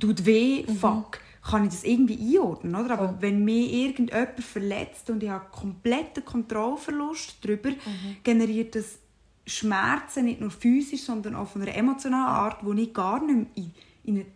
[0.00, 0.76] tut weh, mhm.
[0.76, 2.76] fuck, kann ich das irgendwie einordnen.
[2.76, 2.94] Oder?
[2.94, 3.16] Aber oh.
[3.20, 8.16] wenn mir irgendjemand verletzt und ich habe kompletten Kontrollverlust darüber, mhm.
[8.22, 9.00] generiert das
[9.46, 13.46] Schmerzen nicht nur physisch, sondern auch von einer emotionalen Art, die ich gar nicht mehr
[13.54, 13.70] in,
[14.16, 14.26] in,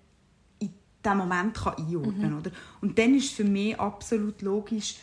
[0.59, 0.71] in
[1.05, 2.53] diesem Moment kann einordnen kann.
[2.53, 2.53] Mhm.
[2.83, 4.97] Und dann ist für mich absolut logisch,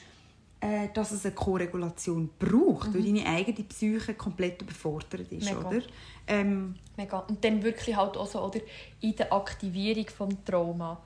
[0.59, 2.93] äh, dass es eine Koregulation braucht, Mhm.
[2.93, 5.59] weil deine eigene Psyche komplett überfordert ist, Mega.
[5.67, 5.81] oder?
[6.27, 7.19] Ähm, Mega.
[7.19, 8.59] Und dann wirklich halt auch so, oder,
[9.01, 11.01] in der Aktivierung des Trauma.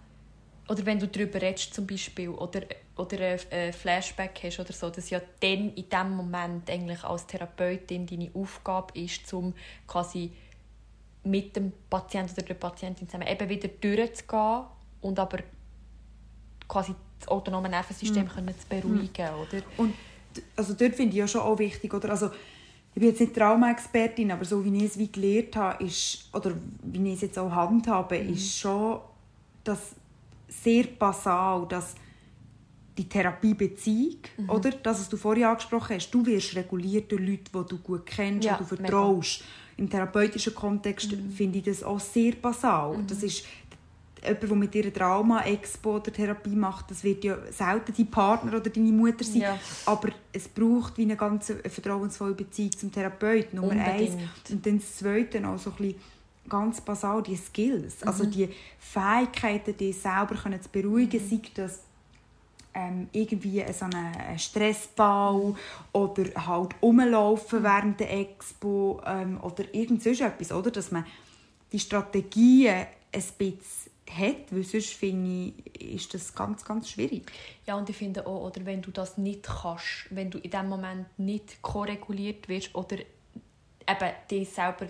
[0.69, 2.61] Oder wenn du darüber redest zum Beispiel, oder,
[2.95, 8.05] oder ein Flashback hast oder so, dass ja dann in dem Moment eigentlich als Therapeutin
[8.05, 9.53] deine Aufgabe ist, um
[9.87, 10.31] quasi
[11.23, 14.65] mit dem Patienten oder der Patientin zusammen eben wieder durchzugehen
[15.01, 15.39] und aber
[16.67, 19.61] quasi das autonome Nervensystem können zu beruhigen, oder?
[19.77, 19.95] Und
[20.55, 22.11] also dort finde ich ja schon auch wichtig, oder?
[22.11, 26.29] Also, ich bin jetzt nicht Traumaexpertin, aber so wie ich es wie gelernt habe, ist,
[26.33, 26.53] oder
[26.83, 28.33] wie ich es jetzt auch handhabe, Mhm.
[28.33, 28.99] ist schon
[29.63, 29.95] das
[30.49, 31.95] sehr basal, dass
[32.97, 34.49] die Therapiebeziehung, Mhm.
[34.49, 34.71] oder?
[34.71, 38.45] Das, was du vorhin angesprochen hast, du wirst reguliert durch Leute, die du gut kennst,
[38.45, 39.43] Ja, die du vertraust.
[39.77, 41.31] Im therapeutischen Kontext Mhm.
[41.31, 43.01] finde ich das auch sehr basal.
[43.07, 43.45] Das ist
[44.21, 48.57] jemand, der mit dir eine Trauma-Expo oder Therapie macht, das wird ja selten dein Partner
[48.57, 49.41] oder deine Mutter sein.
[49.43, 49.57] Ja.
[49.85, 54.09] Aber es braucht wie eine ganz vertrauensvolle Beziehung zum Therapeuten, Nummer eins.
[54.11, 54.49] Unbedingt.
[54.49, 55.95] Und dann das Zweite auch so ein bisschen
[56.49, 58.03] ganz basal, die Skills.
[58.03, 61.81] Also die Fähigkeiten, die selber können zu beruhigen, sei das
[62.73, 65.55] ähm, irgendwie so einen Stressbau
[65.91, 70.71] oder halt rumlaufen während der Expo ähm, oder irgend sonst etwas, oder?
[70.71, 71.05] Dass man
[71.71, 77.31] die Strategien ein bisschen hat, weil sonst finde ich, ist das ganz, ganz schwierig.
[77.67, 80.67] Ja, und ich finde auch, oder wenn du das nicht kannst, wenn du in dem
[80.67, 84.87] Moment nicht koreguliert wirst oder eben dich selber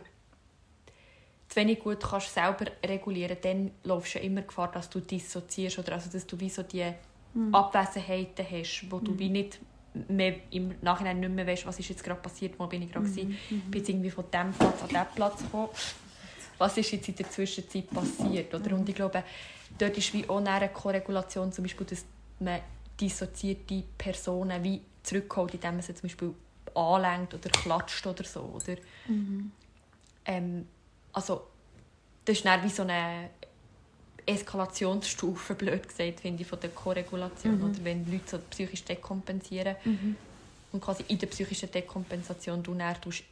[1.50, 5.80] zu wenig gut kannst selber regulieren, dann laufst du ja immer Gefahr, dass du dissoziierst
[5.80, 6.86] oder also, dass du wie so die
[7.52, 9.60] Abwesenheiten hast, wo du wie nicht
[10.08, 13.06] mehr im Nachhinein nicht mehr weißt, was ist jetzt gerade passiert, wo bin ich gerade
[13.06, 13.38] gewesen.
[13.50, 15.70] Ich bin jetzt irgendwie von diesem Platz an diesen Platz gekommen.
[16.58, 18.54] Was ist jetzt in der Zwischenzeit passiert?
[18.54, 18.76] Oder?
[18.76, 19.24] Und ich glaube,
[19.78, 22.06] dort ist wie auch eine Koregulation, zum Beispiel, dass
[22.40, 22.60] man
[23.00, 26.34] dissoziierte Personen wie zurückholt, indem man sie zum Beispiel
[26.76, 28.42] anlenkt oder klatscht oder so.
[28.42, 28.76] Oder?
[30.26, 30.68] Ähm,
[31.14, 31.48] also,
[32.26, 33.30] das ist dann wie so eine
[34.26, 37.62] Eskalationsstufe, blöd gesagt, finde ich, von der Koregulation.
[37.64, 39.76] Oder wenn Leute so psychisch dekompensieren
[40.72, 43.24] und quasi in der psychischen Dekompensation du dann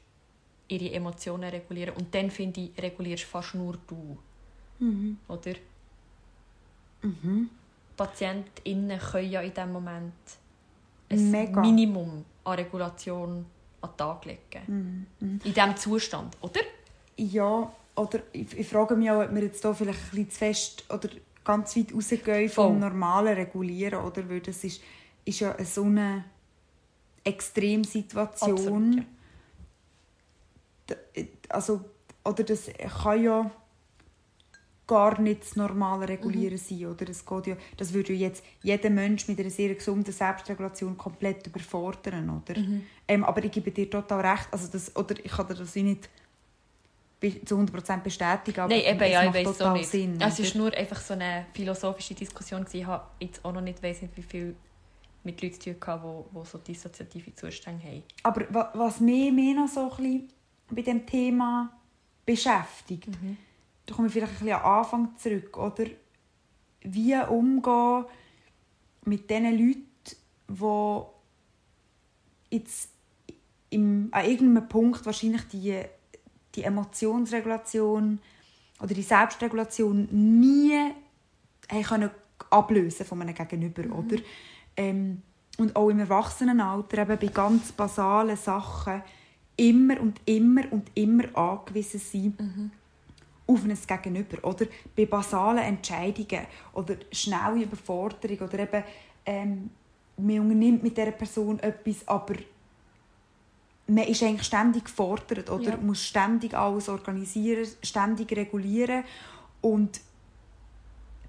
[0.68, 1.96] ihre Emotionen regulieren.
[1.96, 4.18] Und dann, finde ich, regulierst fast nur du.
[5.28, 5.54] Oder?
[7.96, 10.14] PatientInnen können ja in diesem Moment
[11.10, 11.62] ein Mega.
[11.62, 13.46] Minimum an Regulation
[13.82, 15.08] an den Tag legen.
[15.20, 16.62] In diesem Zustand, oder?
[17.18, 20.38] Ja, oder ich, ich frage mich auch, ob wir jetzt hier vielleicht ein bisschen zu
[20.38, 21.10] fest oder
[21.44, 24.30] ganz weit rausgehen vom normalen Regulieren, oder?
[24.30, 24.82] Weil das ist,
[25.26, 26.26] ist ja so eine
[27.24, 29.00] Extremsituation.
[29.00, 29.06] Absolut,
[31.18, 31.24] ja.
[31.50, 31.82] Also,
[32.24, 32.70] oder das
[33.04, 33.52] kann ja
[34.86, 36.58] gar nicht das normale Regulieren Mhm.
[36.58, 37.06] sein, oder?
[37.06, 41.46] Das, geht ja, das würde ja jetzt jeden Mensch mit einer sehr gesunden Selbstregulation komplett
[41.46, 42.60] überfordern, oder?
[42.60, 42.84] Mhm.
[43.08, 46.10] Ähm, aber ich gebe dir total recht, also das, oder ich kann dir das nicht
[47.20, 49.90] zu 100% bestätigen, aber Nein, eben, es ja, ich macht weiß total auch nicht.
[49.90, 50.22] Sinn.
[50.22, 52.66] es ist nur einfach so eine philosophische Diskussion.
[52.72, 54.56] Ich habe jetzt auch noch nicht, weiss nicht wie viel
[55.24, 58.04] mit Leuten zu tun gehabt, die, die so dissoziative Zustände haben.
[58.24, 60.28] Aber wa- was mich mehr noch so ein bisschen
[60.70, 61.72] bei dem Thema
[62.26, 63.38] beschäftigt, Mhm.
[63.86, 65.86] da komme ich vielleicht ein bisschen den Anfang zurück, oder?
[66.82, 68.06] Wie umgehen
[69.06, 69.84] mit den Leuten,
[72.50, 72.92] die jetzt
[73.70, 75.82] im, an irgendeinem Punkt wahrscheinlich die,
[76.58, 78.20] die Emotionsregulation
[78.82, 80.74] oder die Selbstregulation nie
[81.72, 82.10] haben können
[82.50, 84.18] ablösen von einem Gegenüber, oder?
[84.76, 85.22] Ähm,
[85.58, 89.02] und auch im Erwachsenenalter eben bei ganz basalen Sachen
[89.56, 92.72] immer und immer und immer angewiesen sein
[93.48, 94.66] auf ein Gegenüber, oder?
[94.96, 98.84] Bei basalen Entscheidungen oder schnelle Überforderung oder eben
[99.26, 99.70] ähm,
[100.18, 102.36] man unternimmt mit dieser Person etwas, aber
[103.88, 105.78] man ist eigentlich ständig gefordert oder Ja.
[105.78, 109.04] muss ständig alles organisieren, ständig regulieren
[109.62, 110.02] und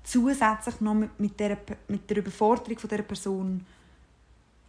[0.02, 3.64] zusätzlich noch mit, mit, der, mit der Überforderung von dieser Person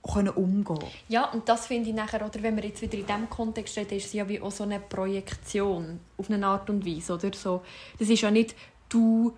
[0.01, 3.29] können umgehen Ja, und das finde ich nachher, oder wenn wir jetzt wieder in diesem
[3.29, 7.13] Kontext reden, ist es ja wie auch so eine Projektion auf eine Art und Weise,
[7.15, 7.31] oder?
[7.33, 7.61] So,
[7.97, 8.55] das ist ja nicht,
[8.87, 9.33] du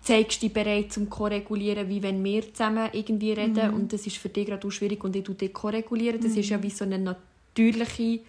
[0.00, 4.28] zeigst dich bereit zum Koregulieren, wie wenn wir zusammen irgendwie reden und das ist für
[4.28, 6.20] dich gerade auch schwierig und ich tue dich koregulieren.
[6.20, 7.16] Das ist ja wie so eine
[7.54, 8.20] natürliche,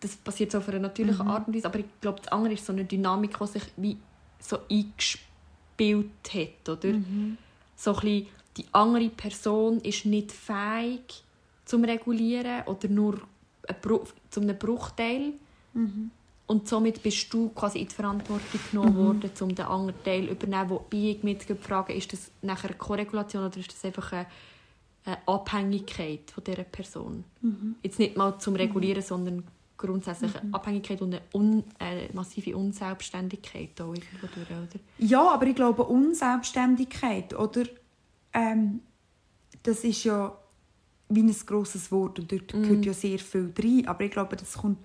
[0.00, 2.64] das passiert so auf einer natürlichen Art und Weise, aber ich glaube, das andere ist
[2.66, 3.96] so eine Dynamik, die sich wie
[4.40, 6.88] so eingespielt hat, oder?
[7.76, 8.26] so ein bisschen,
[8.56, 11.22] die andere Person ist nicht fähig
[11.64, 13.20] zum Regulieren oder nur
[13.68, 15.32] ein Bru zu einem Bruchteil.
[16.46, 20.32] Und somit bist du quasi in die Verantwortung genommen worden, um den anderen Teil zu
[20.32, 20.70] übernehmen.
[20.70, 24.26] Wobei ich mich frage, ist das nachher eine Korregulation oder ist das einfach eine
[25.04, 27.24] eine Abhängigkeit von dieser Person.
[27.40, 27.76] Mhm.
[27.82, 29.44] Jetzt nicht mal zum Regulieren, sondern
[29.76, 34.80] grundsätzlich eine Abhängigkeit und eine, un eine massive Unselbstständigkeit auch irgendwo durch, oder?
[34.98, 37.64] Ja, aber ich glaube, Unselbstständigkeit, oder?
[38.32, 38.80] Ähm,
[39.62, 40.36] das ist ja
[41.08, 43.86] wie ein grosses Wort und dort gehört ja sehr viel rein.
[43.86, 44.78] Aber ich glaube, das kommt...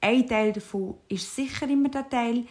[0.00, 2.46] Ein Teil davon ist sicher immer der Teil,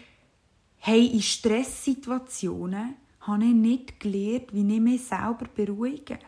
[0.78, 2.96] hey, in Stresssituationen
[3.28, 6.19] habe ich nicht gelernt, wie ich mich selber beruhige.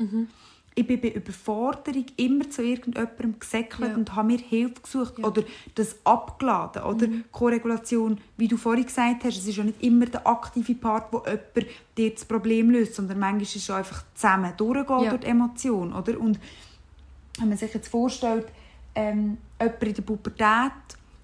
[0.75, 3.95] Ich bin bei Überforderung immer zu irgendjemandem gesäckelt Ja.
[3.95, 5.25] und habe mir Hilfe gesucht Ja.
[5.25, 5.41] oder
[5.73, 6.83] das abgeladen.
[6.83, 11.11] Oder Koregulation, wie du vorhin gesagt hast, es ist ja nicht immer der aktive Part,
[11.11, 15.09] wo jemand dir das Problem löst, sondern manchmal ist es einfach zusammen durchgehen Ja.
[15.09, 15.93] durch die Emotion.
[15.93, 16.19] Oder?
[16.19, 16.39] Und
[17.39, 18.45] wenn man sich jetzt vorstellt,
[18.93, 20.71] ähm, jemand in der Pubertät,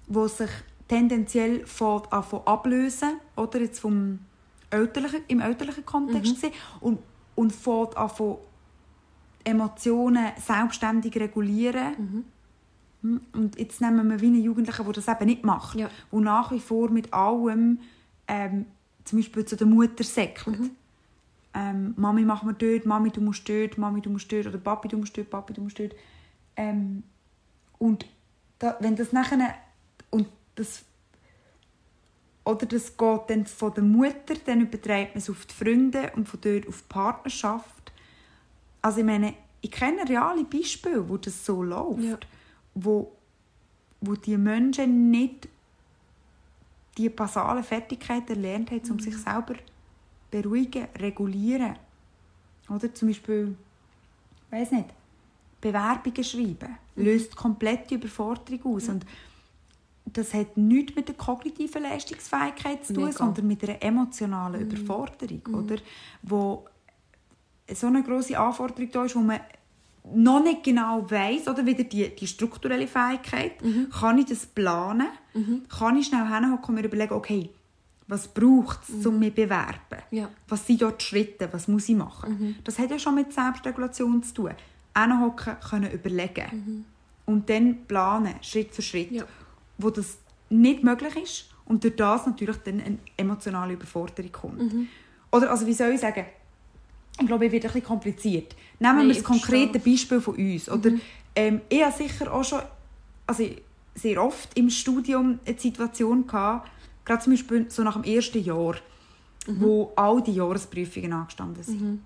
[0.08, 0.50] der sich
[0.88, 4.18] tendenziell von, von ablösen, oder jetzt vom
[4.74, 6.98] elterlichen, im elterlichen Kontext gesehen, und,
[7.34, 8.36] und fängt an von
[9.44, 12.24] Emotionen selbstständig regulieren.
[13.02, 15.88] Hm, Und jetzt nehmen wir wie einen Jugendlichen, der das eben nicht macht, Ja.
[16.12, 17.78] der nach wie vor mit allem
[18.28, 18.66] ähm,
[19.04, 20.70] zum Beispiel zu der Mutter säckelt.
[21.52, 24.88] Ähm, Mami, mach mir dort, Mami, du musst dort, Mami, du musst dort, oder Papi,
[24.88, 25.92] du musst dort, Papi, du musst dort.
[26.56, 27.02] Ähm,
[27.78, 28.06] und
[28.58, 29.54] da, wenn das nachher,
[30.10, 30.82] und das,
[32.44, 36.28] oder das geht dann von der Mutter, dann überträgt man es auf die Freunde und
[36.28, 37.92] von dort auf die Partnerschaft.
[38.82, 42.18] Also ich meine, ich kenne reale Beispiele, wo das so läuft, Ja.
[42.74, 43.12] wo,
[44.02, 45.48] wo die Menschen nicht
[46.98, 49.54] die basalen Fertigkeiten erlernt haben, um sich selber
[50.30, 51.76] beruhigen, regulieren.
[52.68, 53.56] Oder zum Beispiel,
[54.50, 54.90] weiß nicht,
[55.60, 58.88] Bewerbungen schreiben, löst komplette Überforderung aus.
[58.88, 59.06] Und
[60.06, 63.16] das hat nichts mit der kognitiven Leistungsfähigkeit zu tun, Mega.
[63.16, 65.76] sondern mit einer emotionalen Überforderung, oder?
[66.22, 66.66] Wo
[67.72, 69.40] so eine grosse Anforderung da ist, wo man
[70.14, 73.52] noch nicht genau weiß oder wieder die, die strukturelle Fähigkeit,
[73.98, 75.08] kann ich das planen,
[75.68, 77.50] kann ich schnell hinhocken und mir überlegen, okay,
[78.06, 80.02] was braucht es, um mich zu bewerben?
[80.10, 80.28] Ja.
[80.48, 81.48] Was sind dort die Schritte?
[81.52, 82.56] Was muss ich machen?
[82.64, 84.50] Das hat ja schon mit Selbstregulation zu tun.
[84.94, 86.84] Hinhocken, können überlegen.
[87.24, 89.10] Und dann planen, Schritt für Schritt.
[89.10, 89.24] Ja.
[89.78, 90.18] Wo das
[90.50, 94.60] nicht möglich ist und durch das natürlich dann eine emotionale Überforderung kommt.
[95.32, 96.26] Oder, also wie soll ich sagen,
[97.20, 98.56] ich glaube, es wird ein bisschen kompliziert.
[98.78, 99.78] Nehmen Nein, wir das konkrete.
[99.78, 100.68] Beispiel von uns.
[100.68, 100.90] Oder,
[101.36, 102.60] ähm, ich habe sicher auch schon
[103.26, 103.44] also
[103.94, 106.70] sehr oft im Studium eine Situation gehabt,
[107.04, 108.76] gerade zum Beispiel so nach dem ersten Jahr,
[109.46, 112.02] wo all die Jahresprüfungen angestanden sind.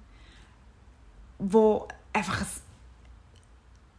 [1.38, 2.46] Wo einfach ein,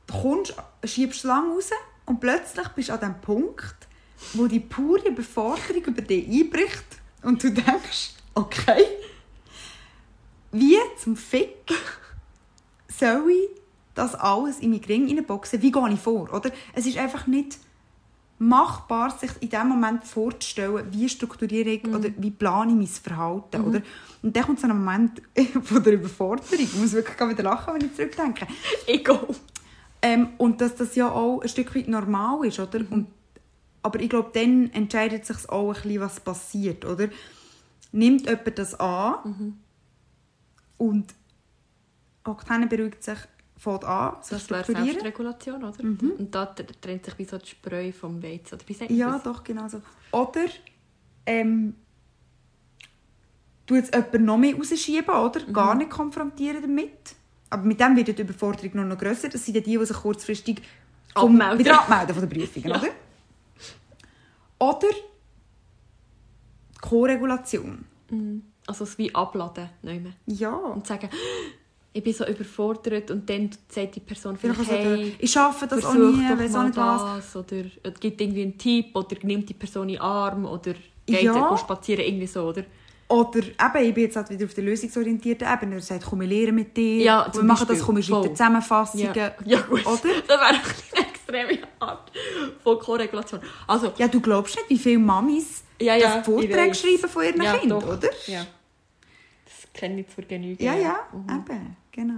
[0.07, 1.69] du kommst, schiebst lang raus
[2.09, 3.75] und plötzlich bist du an dem Punkt,
[4.33, 6.83] wo die pure Überforderung über dich einbricht
[7.21, 8.83] und du denkst, okay,
[10.51, 11.71] wie zum Fick
[12.87, 13.49] soll ich
[13.93, 15.61] das alles in meinen Ring hineinboxen?
[15.61, 16.33] Wie gehe ich vor?
[16.33, 16.49] Oder?
[16.73, 17.59] Es ist einfach nicht
[18.39, 23.61] machbar, sich in dem Moment vorzustellen, wie strukturiere ich oder wie plane ich mein Verhalten.
[23.61, 23.81] Oder?
[24.23, 25.21] Und dann kommt so ein Moment
[25.61, 26.63] von der Überforderung.
[26.63, 28.47] Ich muss wirklich wieder lachen, wenn ich zurückdenke.
[28.87, 29.27] Ego.
[30.01, 32.79] Ähm, und dass das ja auch ein Stück weit normal ist, oder?
[32.89, 33.07] Und,
[33.81, 37.09] aber ich glaube, dann entscheidet sich auch ein bisschen, was passiert, oder?
[37.91, 39.57] Nimmt jemand das an
[40.77, 41.13] und
[42.25, 43.17] hockt hin, beruhigt sich,
[43.57, 44.83] fängt an, sich Das wäre.
[44.83, 45.83] Selbstregulation, oder?
[46.17, 48.55] Und da trennt sich wie so die Spreu vom Weizen.
[48.55, 49.81] Oder man Ja, doch, genau so.
[50.11, 50.45] Oder
[51.25, 51.75] ähm,
[53.65, 55.41] du jetzt jemanden noch mehr rausschieben, oder?
[55.51, 57.15] Gar nicht konfrontieren damit.
[57.51, 59.29] Aber mit dem wird die Überforderung nur noch grösser.
[59.29, 60.61] Das sind ja die, die sich kurzfristig
[61.15, 61.59] vom- Abmelden.
[61.59, 62.77] wieder abmelden von den Prüfungen, Ja.
[62.77, 62.89] oder?
[64.59, 64.87] Oder
[66.81, 67.85] Co-Regulation.
[68.67, 69.69] Also es wie abladen.
[69.81, 70.01] mehr.
[70.27, 70.55] Ja.
[70.55, 71.09] Und sagen,
[71.91, 75.83] ich bin so überfordert und dann sagt die Person Vielleicht also, hey, ich schaffe das
[75.83, 77.33] auch nie, weiss auch nicht was.
[77.33, 77.35] das.
[77.35, 80.73] Oder es gibt irgendwie einen Tipp oder nimmt die Person in den Arm oder
[81.05, 81.35] geht Ja.
[81.35, 81.57] ja.
[81.57, 82.63] spazieren, irgendwie so, oder?
[83.09, 85.75] Oder eben, ich bin jetzt halt wieder auf der lösungsorientierten Ebene.
[85.75, 86.97] Er sagt, komm, ich lehre mit dir.
[87.03, 87.85] Ja, wir machen das, Beispiel.
[87.85, 88.35] komm, ich schreibe dir Voll.
[88.37, 89.13] Zusammenfassungen.
[89.15, 89.85] Ja, ja gut.
[89.85, 89.99] Oder?
[90.27, 90.59] Das wäre eine
[91.09, 92.11] extreme Art
[92.63, 93.41] von Korregulation.
[93.67, 97.41] Also, Ja, du glaubst nicht, wie viele Mamis Ja, ja, das Vorträge schreiben von ihren
[97.41, 97.87] ja, Kindern, doch.
[97.97, 98.09] oder?
[98.27, 98.45] Ja.
[99.45, 100.63] Das kenne ich zur Genüge.
[100.63, 101.29] Ja, ja, Mhm.
[101.49, 102.13] eben, genau.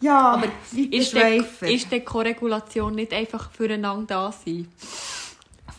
[0.00, 1.68] Ja, Aber ist der, schweifen.
[1.68, 4.68] ist der Korregulation nicht einfach füreinander da sein?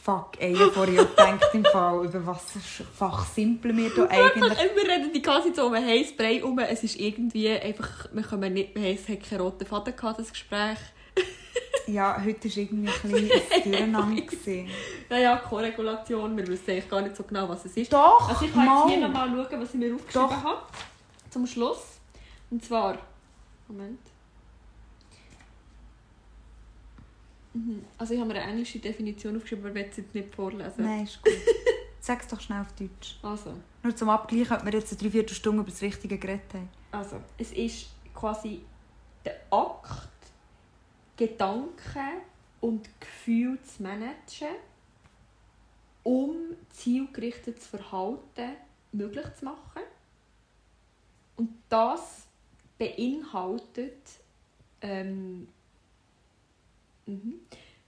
[0.05, 2.43] Fuck, ey, ich vorhin auch gedacht, im Fall, über was
[2.95, 4.55] Fach simpeln wir da eigentlich.
[4.75, 6.59] Wir reden die ganze Zeit so um einen heißen Brei um.
[6.59, 10.19] Es ist irgendwie einfach, wir kommen nicht, wir haben es hat keinen roten Faden gehabt,
[10.19, 10.77] das Gespräch.
[11.87, 14.21] Ja, heute war irgendwie ein bisschen ein Durcheinander.
[14.21, 14.69] gewesen.
[15.07, 17.93] Ja, ja, Korregulation, wir wissen eigentlich gar nicht so genau, was es ist.
[17.93, 20.43] Doch, Also ich kann jetzt hier nochmal schauen, was ich mir aufgeschrieben Doch.
[20.43, 20.61] habe.
[21.29, 21.99] Zum Schluss.
[22.49, 22.97] Und zwar
[23.67, 23.99] Moment.
[23.99, 24.15] Mhm.
[27.97, 30.83] Also ich habe mir eine englische Definition aufgeschrieben, aber ich will es jetzt nicht vorlesen.
[30.83, 31.33] Nein, ist gut.
[31.99, 33.17] Sag es doch schnell auf Deutsch.
[33.23, 36.69] Also, Nur zum Abgleich, ob wir jetzt eine Dreiviertelstunde über das Richtige geredet haben.
[36.91, 38.61] also, es ist quasi
[39.23, 40.09] der Akt,
[41.17, 42.21] Gedanken
[42.61, 44.55] und Gefühle zu managen,
[46.03, 46.35] um
[46.71, 48.51] zielgerichtetes Verhalten
[48.91, 49.81] möglich zu machen.
[51.37, 52.27] Und das
[52.77, 53.97] beinhaltet
[54.81, 55.47] ähm,
[57.05, 57.35] mhm,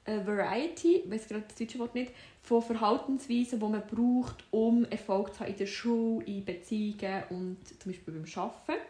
[0.06, 4.86] eine Variety, ich weiß gerade das deutsche Wort nicht, von Verhaltensweisen, die man braucht, um
[4.86, 8.82] Erfolg zu haben in der Schule, in Beziehungen und zum Beispiel beim Arbeiten.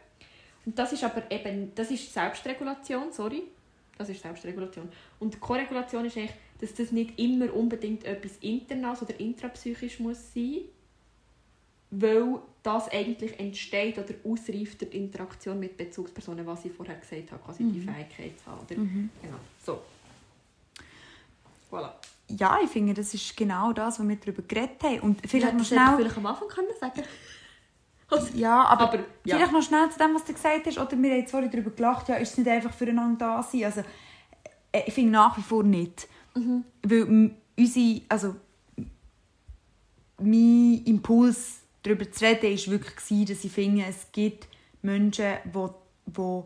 [0.66, 3.44] Und das ist aber eben, das ist Selbstregulation, sorry.
[3.98, 4.90] Das ist Selbstregulation.
[5.20, 10.60] Und Korregulation ist eigentlich, dass das nicht immer unbedingt etwas Internas oder intrapsychisch muss sein,
[11.90, 17.42] weil das eigentlich entsteht oder ausreift die Interaktion mit Bezugspersonen, was ich vorher gesagt habe,
[17.44, 17.90] quasi die Mhm.
[17.90, 18.60] Fähigkeit zu haben.
[18.66, 18.76] Oder?
[18.76, 19.82] Genau, so.
[21.72, 21.92] Voilà.
[22.30, 25.00] Ja, ich finde, das ist genau das, was wir darüber geredet haben.
[25.00, 25.96] Und vielleicht noch hätte ich schnell...
[25.98, 27.04] vielleicht am Anfang können sagen
[28.10, 29.36] Also, Ja, aber, Aber, ja.
[29.36, 30.78] vielleicht noch schnell zu dem, was du gesagt hast.
[30.78, 33.66] Oder wir haben jetzt vorhin darüber gelacht, ja, ist es nicht einfach füreinander da sein?
[33.66, 33.82] Also,
[34.72, 36.08] äh, ich finde nach wie vor nicht.
[36.36, 36.64] Mhm.
[36.84, 38.36] Weil unsere, also,
[40.20, 44.48] mein Impuls, darüber zu reden, war wirklich, dass ich finde, es gibt
[44.82, 45.68] Menschen, die,
[46.06, 46.44] die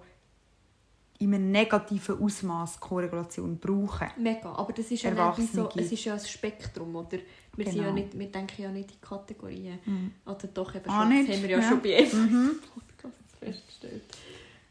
[1.22, 4.08] in einem negativen Ausmaß Korregulation brauchen.
[4.18, 7.18] Mega, aber das ist ja so, es ist ja ein Spektrum, oder?
[7.56, 7.94] Wir, sind ja Genau.
[7.96, 9.80] nicht, wir denken ja nicht in Kategorien.
[9.86, 10.12] Mhm.
[10.26, 11.30] Oder doch eben Ah, schon, nicht?
[11.30, 11.70] das haben wir ja, Ja.
[11.70, 12.52] schon bei jedem Mhm.
[12.74, 14.04] Podcast festgestellt.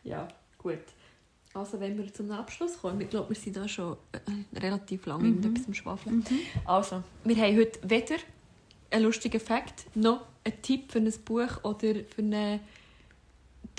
[0.05, 0.29] Ja,
[0.59, 0.79] gut.
[1.53, 5.25] Also wenn wir zum Abschluss kommen, ich glaube, wir sind da schon äh, relativ lange
[5.29, 5.43] Mhm.
[5.43, 6.25] in etwas am Schwafeln.
[6.65, 8.17] Also, wir haben heute weder
[8.91, 12.61] einen lustigen Fakt noch einen Tipp für ein Buch oder für einen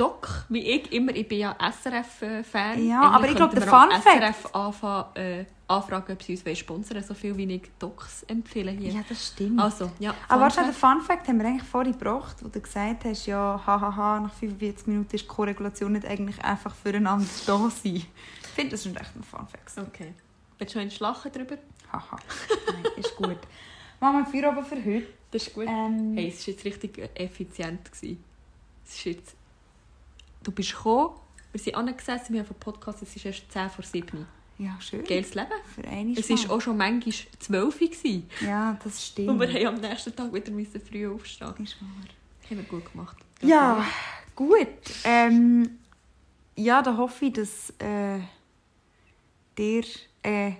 [0.02, 1.16] Doc, wie ich immer.
[1.16, 2.88] Ich bin ja SRF-Fan.
[2.88, 7.04] Ja, aber ich glaube, der Fun Fact- SRF anfangen, äh, anfragen, ob sie uns sponsern
[7.04, 8.94] so viel wie ich Docs empfehle hier.
[8.94, 9.60] Ja, das stimmt.
[9.60, 10.16] Also, ja.
[10.28, 13.28] Aber warte, Fun den Fun Fact haben wir eigentlich vorhin gebracht, wo du gesagt hast,
[13.28, 17.96] ja, hahaha, nach 45 Minuten ist die Korregulation nicht eigentlich einfach füreinander da sein.
[17.96, 18.08] Ich
[18.56, 19.88] finde, das ist echt ein Fun Fact.
[19.88, 20.14] Okay.
[20.58, 21.58] Willst du noch eins lachen darüber?
[21.94, 22.18] Haha.
[22.74, 23.38] Nein, ist gut.
[24.00, 25.06] Machen wir Feierabend für heute.
[25.30, 25.68] Das ist gut.
[25.68, 27.86] Ähm, Hey, es war jetzt richtig effizient.
[27.92, 28.24] gewesen.
[28.86, 29.36] Es ist jetzt...
[30.44, 31.16] Du bist gekommen,
[31.52, 34.26] wir sind angesessen, wir haben einen Podcast, es ist erst 10 vor 7.
[34.58, 35.04] Ja, schön.
[35.04, 35.50] Geiles Leben.
[35.74, 38.30] Für eine Es war auch schon manchmal 12 gewesen.
[38.42, 39.30] Ja, das stimmt.
[39.30, 41.54] Und wir haben am nächsten Tag wieder müssen früh aufstehen.
[41.64, 41.90] Ist wahr.
[42.50, 43.18] Haben wir gut gemacht.
[43.42, 43.86] Ja,
[44.36, 44.68] gut.
[45.04, 45.80] Ähm,
[46.56, 48.20] ja, da hoffe ich, dass äh,
[49.58, 49.84] dir
[50.22, 50.52] äh,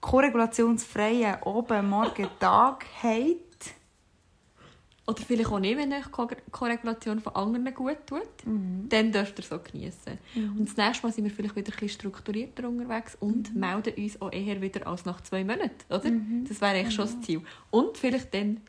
[0.00, 3.53] korregulationsfreien oben morgen Tag habt.
[5.06, 8.22] Oder vielleicht auch nicht, wenn euch Ko- Korregulation von anderen gut tut.
[8.88, 10.18] Dann dürft ihr auch genießen.
[10.34, 14.20] Und das nächste Mal sind wir vielleicht wieder ein bisschen strukturierter unterwegs und melden uns
[14.22, 15.74] auch eher wieder als nach zwei Monaten.
[15.90, 16.10] Oder?
[16.48, 17.42] Das wäre eigentlich schon das Ziel.
[17.70, 18.62] Und vielleicht dann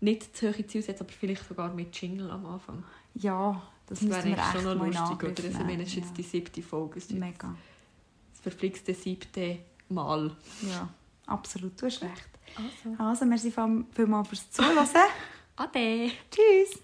[0.00, 2.84] nicht zu hohe Ziele setzen, aber vielleicht sogar mit Jingle am Anfang.
[3.14, 5.22] Ja, das, Das wäre eigentlich echt schon noch lustig.
[5.24, 5.44] Oder?
[5.44, 6.04] Also, meine, es nehmen.
[6.06, 6.98] jetzt die siebte Folge.
[6.98, 7.18] Ist ja.
[7.18, 7.54] Mega.
[8.32, 10.36] das verflixte siebte Mal.
[10.68, 10.88] Ja,
[11.26, 11.80] absolut.
[11.80, 12.28] Du hast recht.
[12.56, 13.02] Also.
[13.02, 13.52] Also, merci
[13.94, 14.76] vielmals fürs Zuhören.
[15.56, 16.10] Ade!
[16.30, 16.82] Tschüss.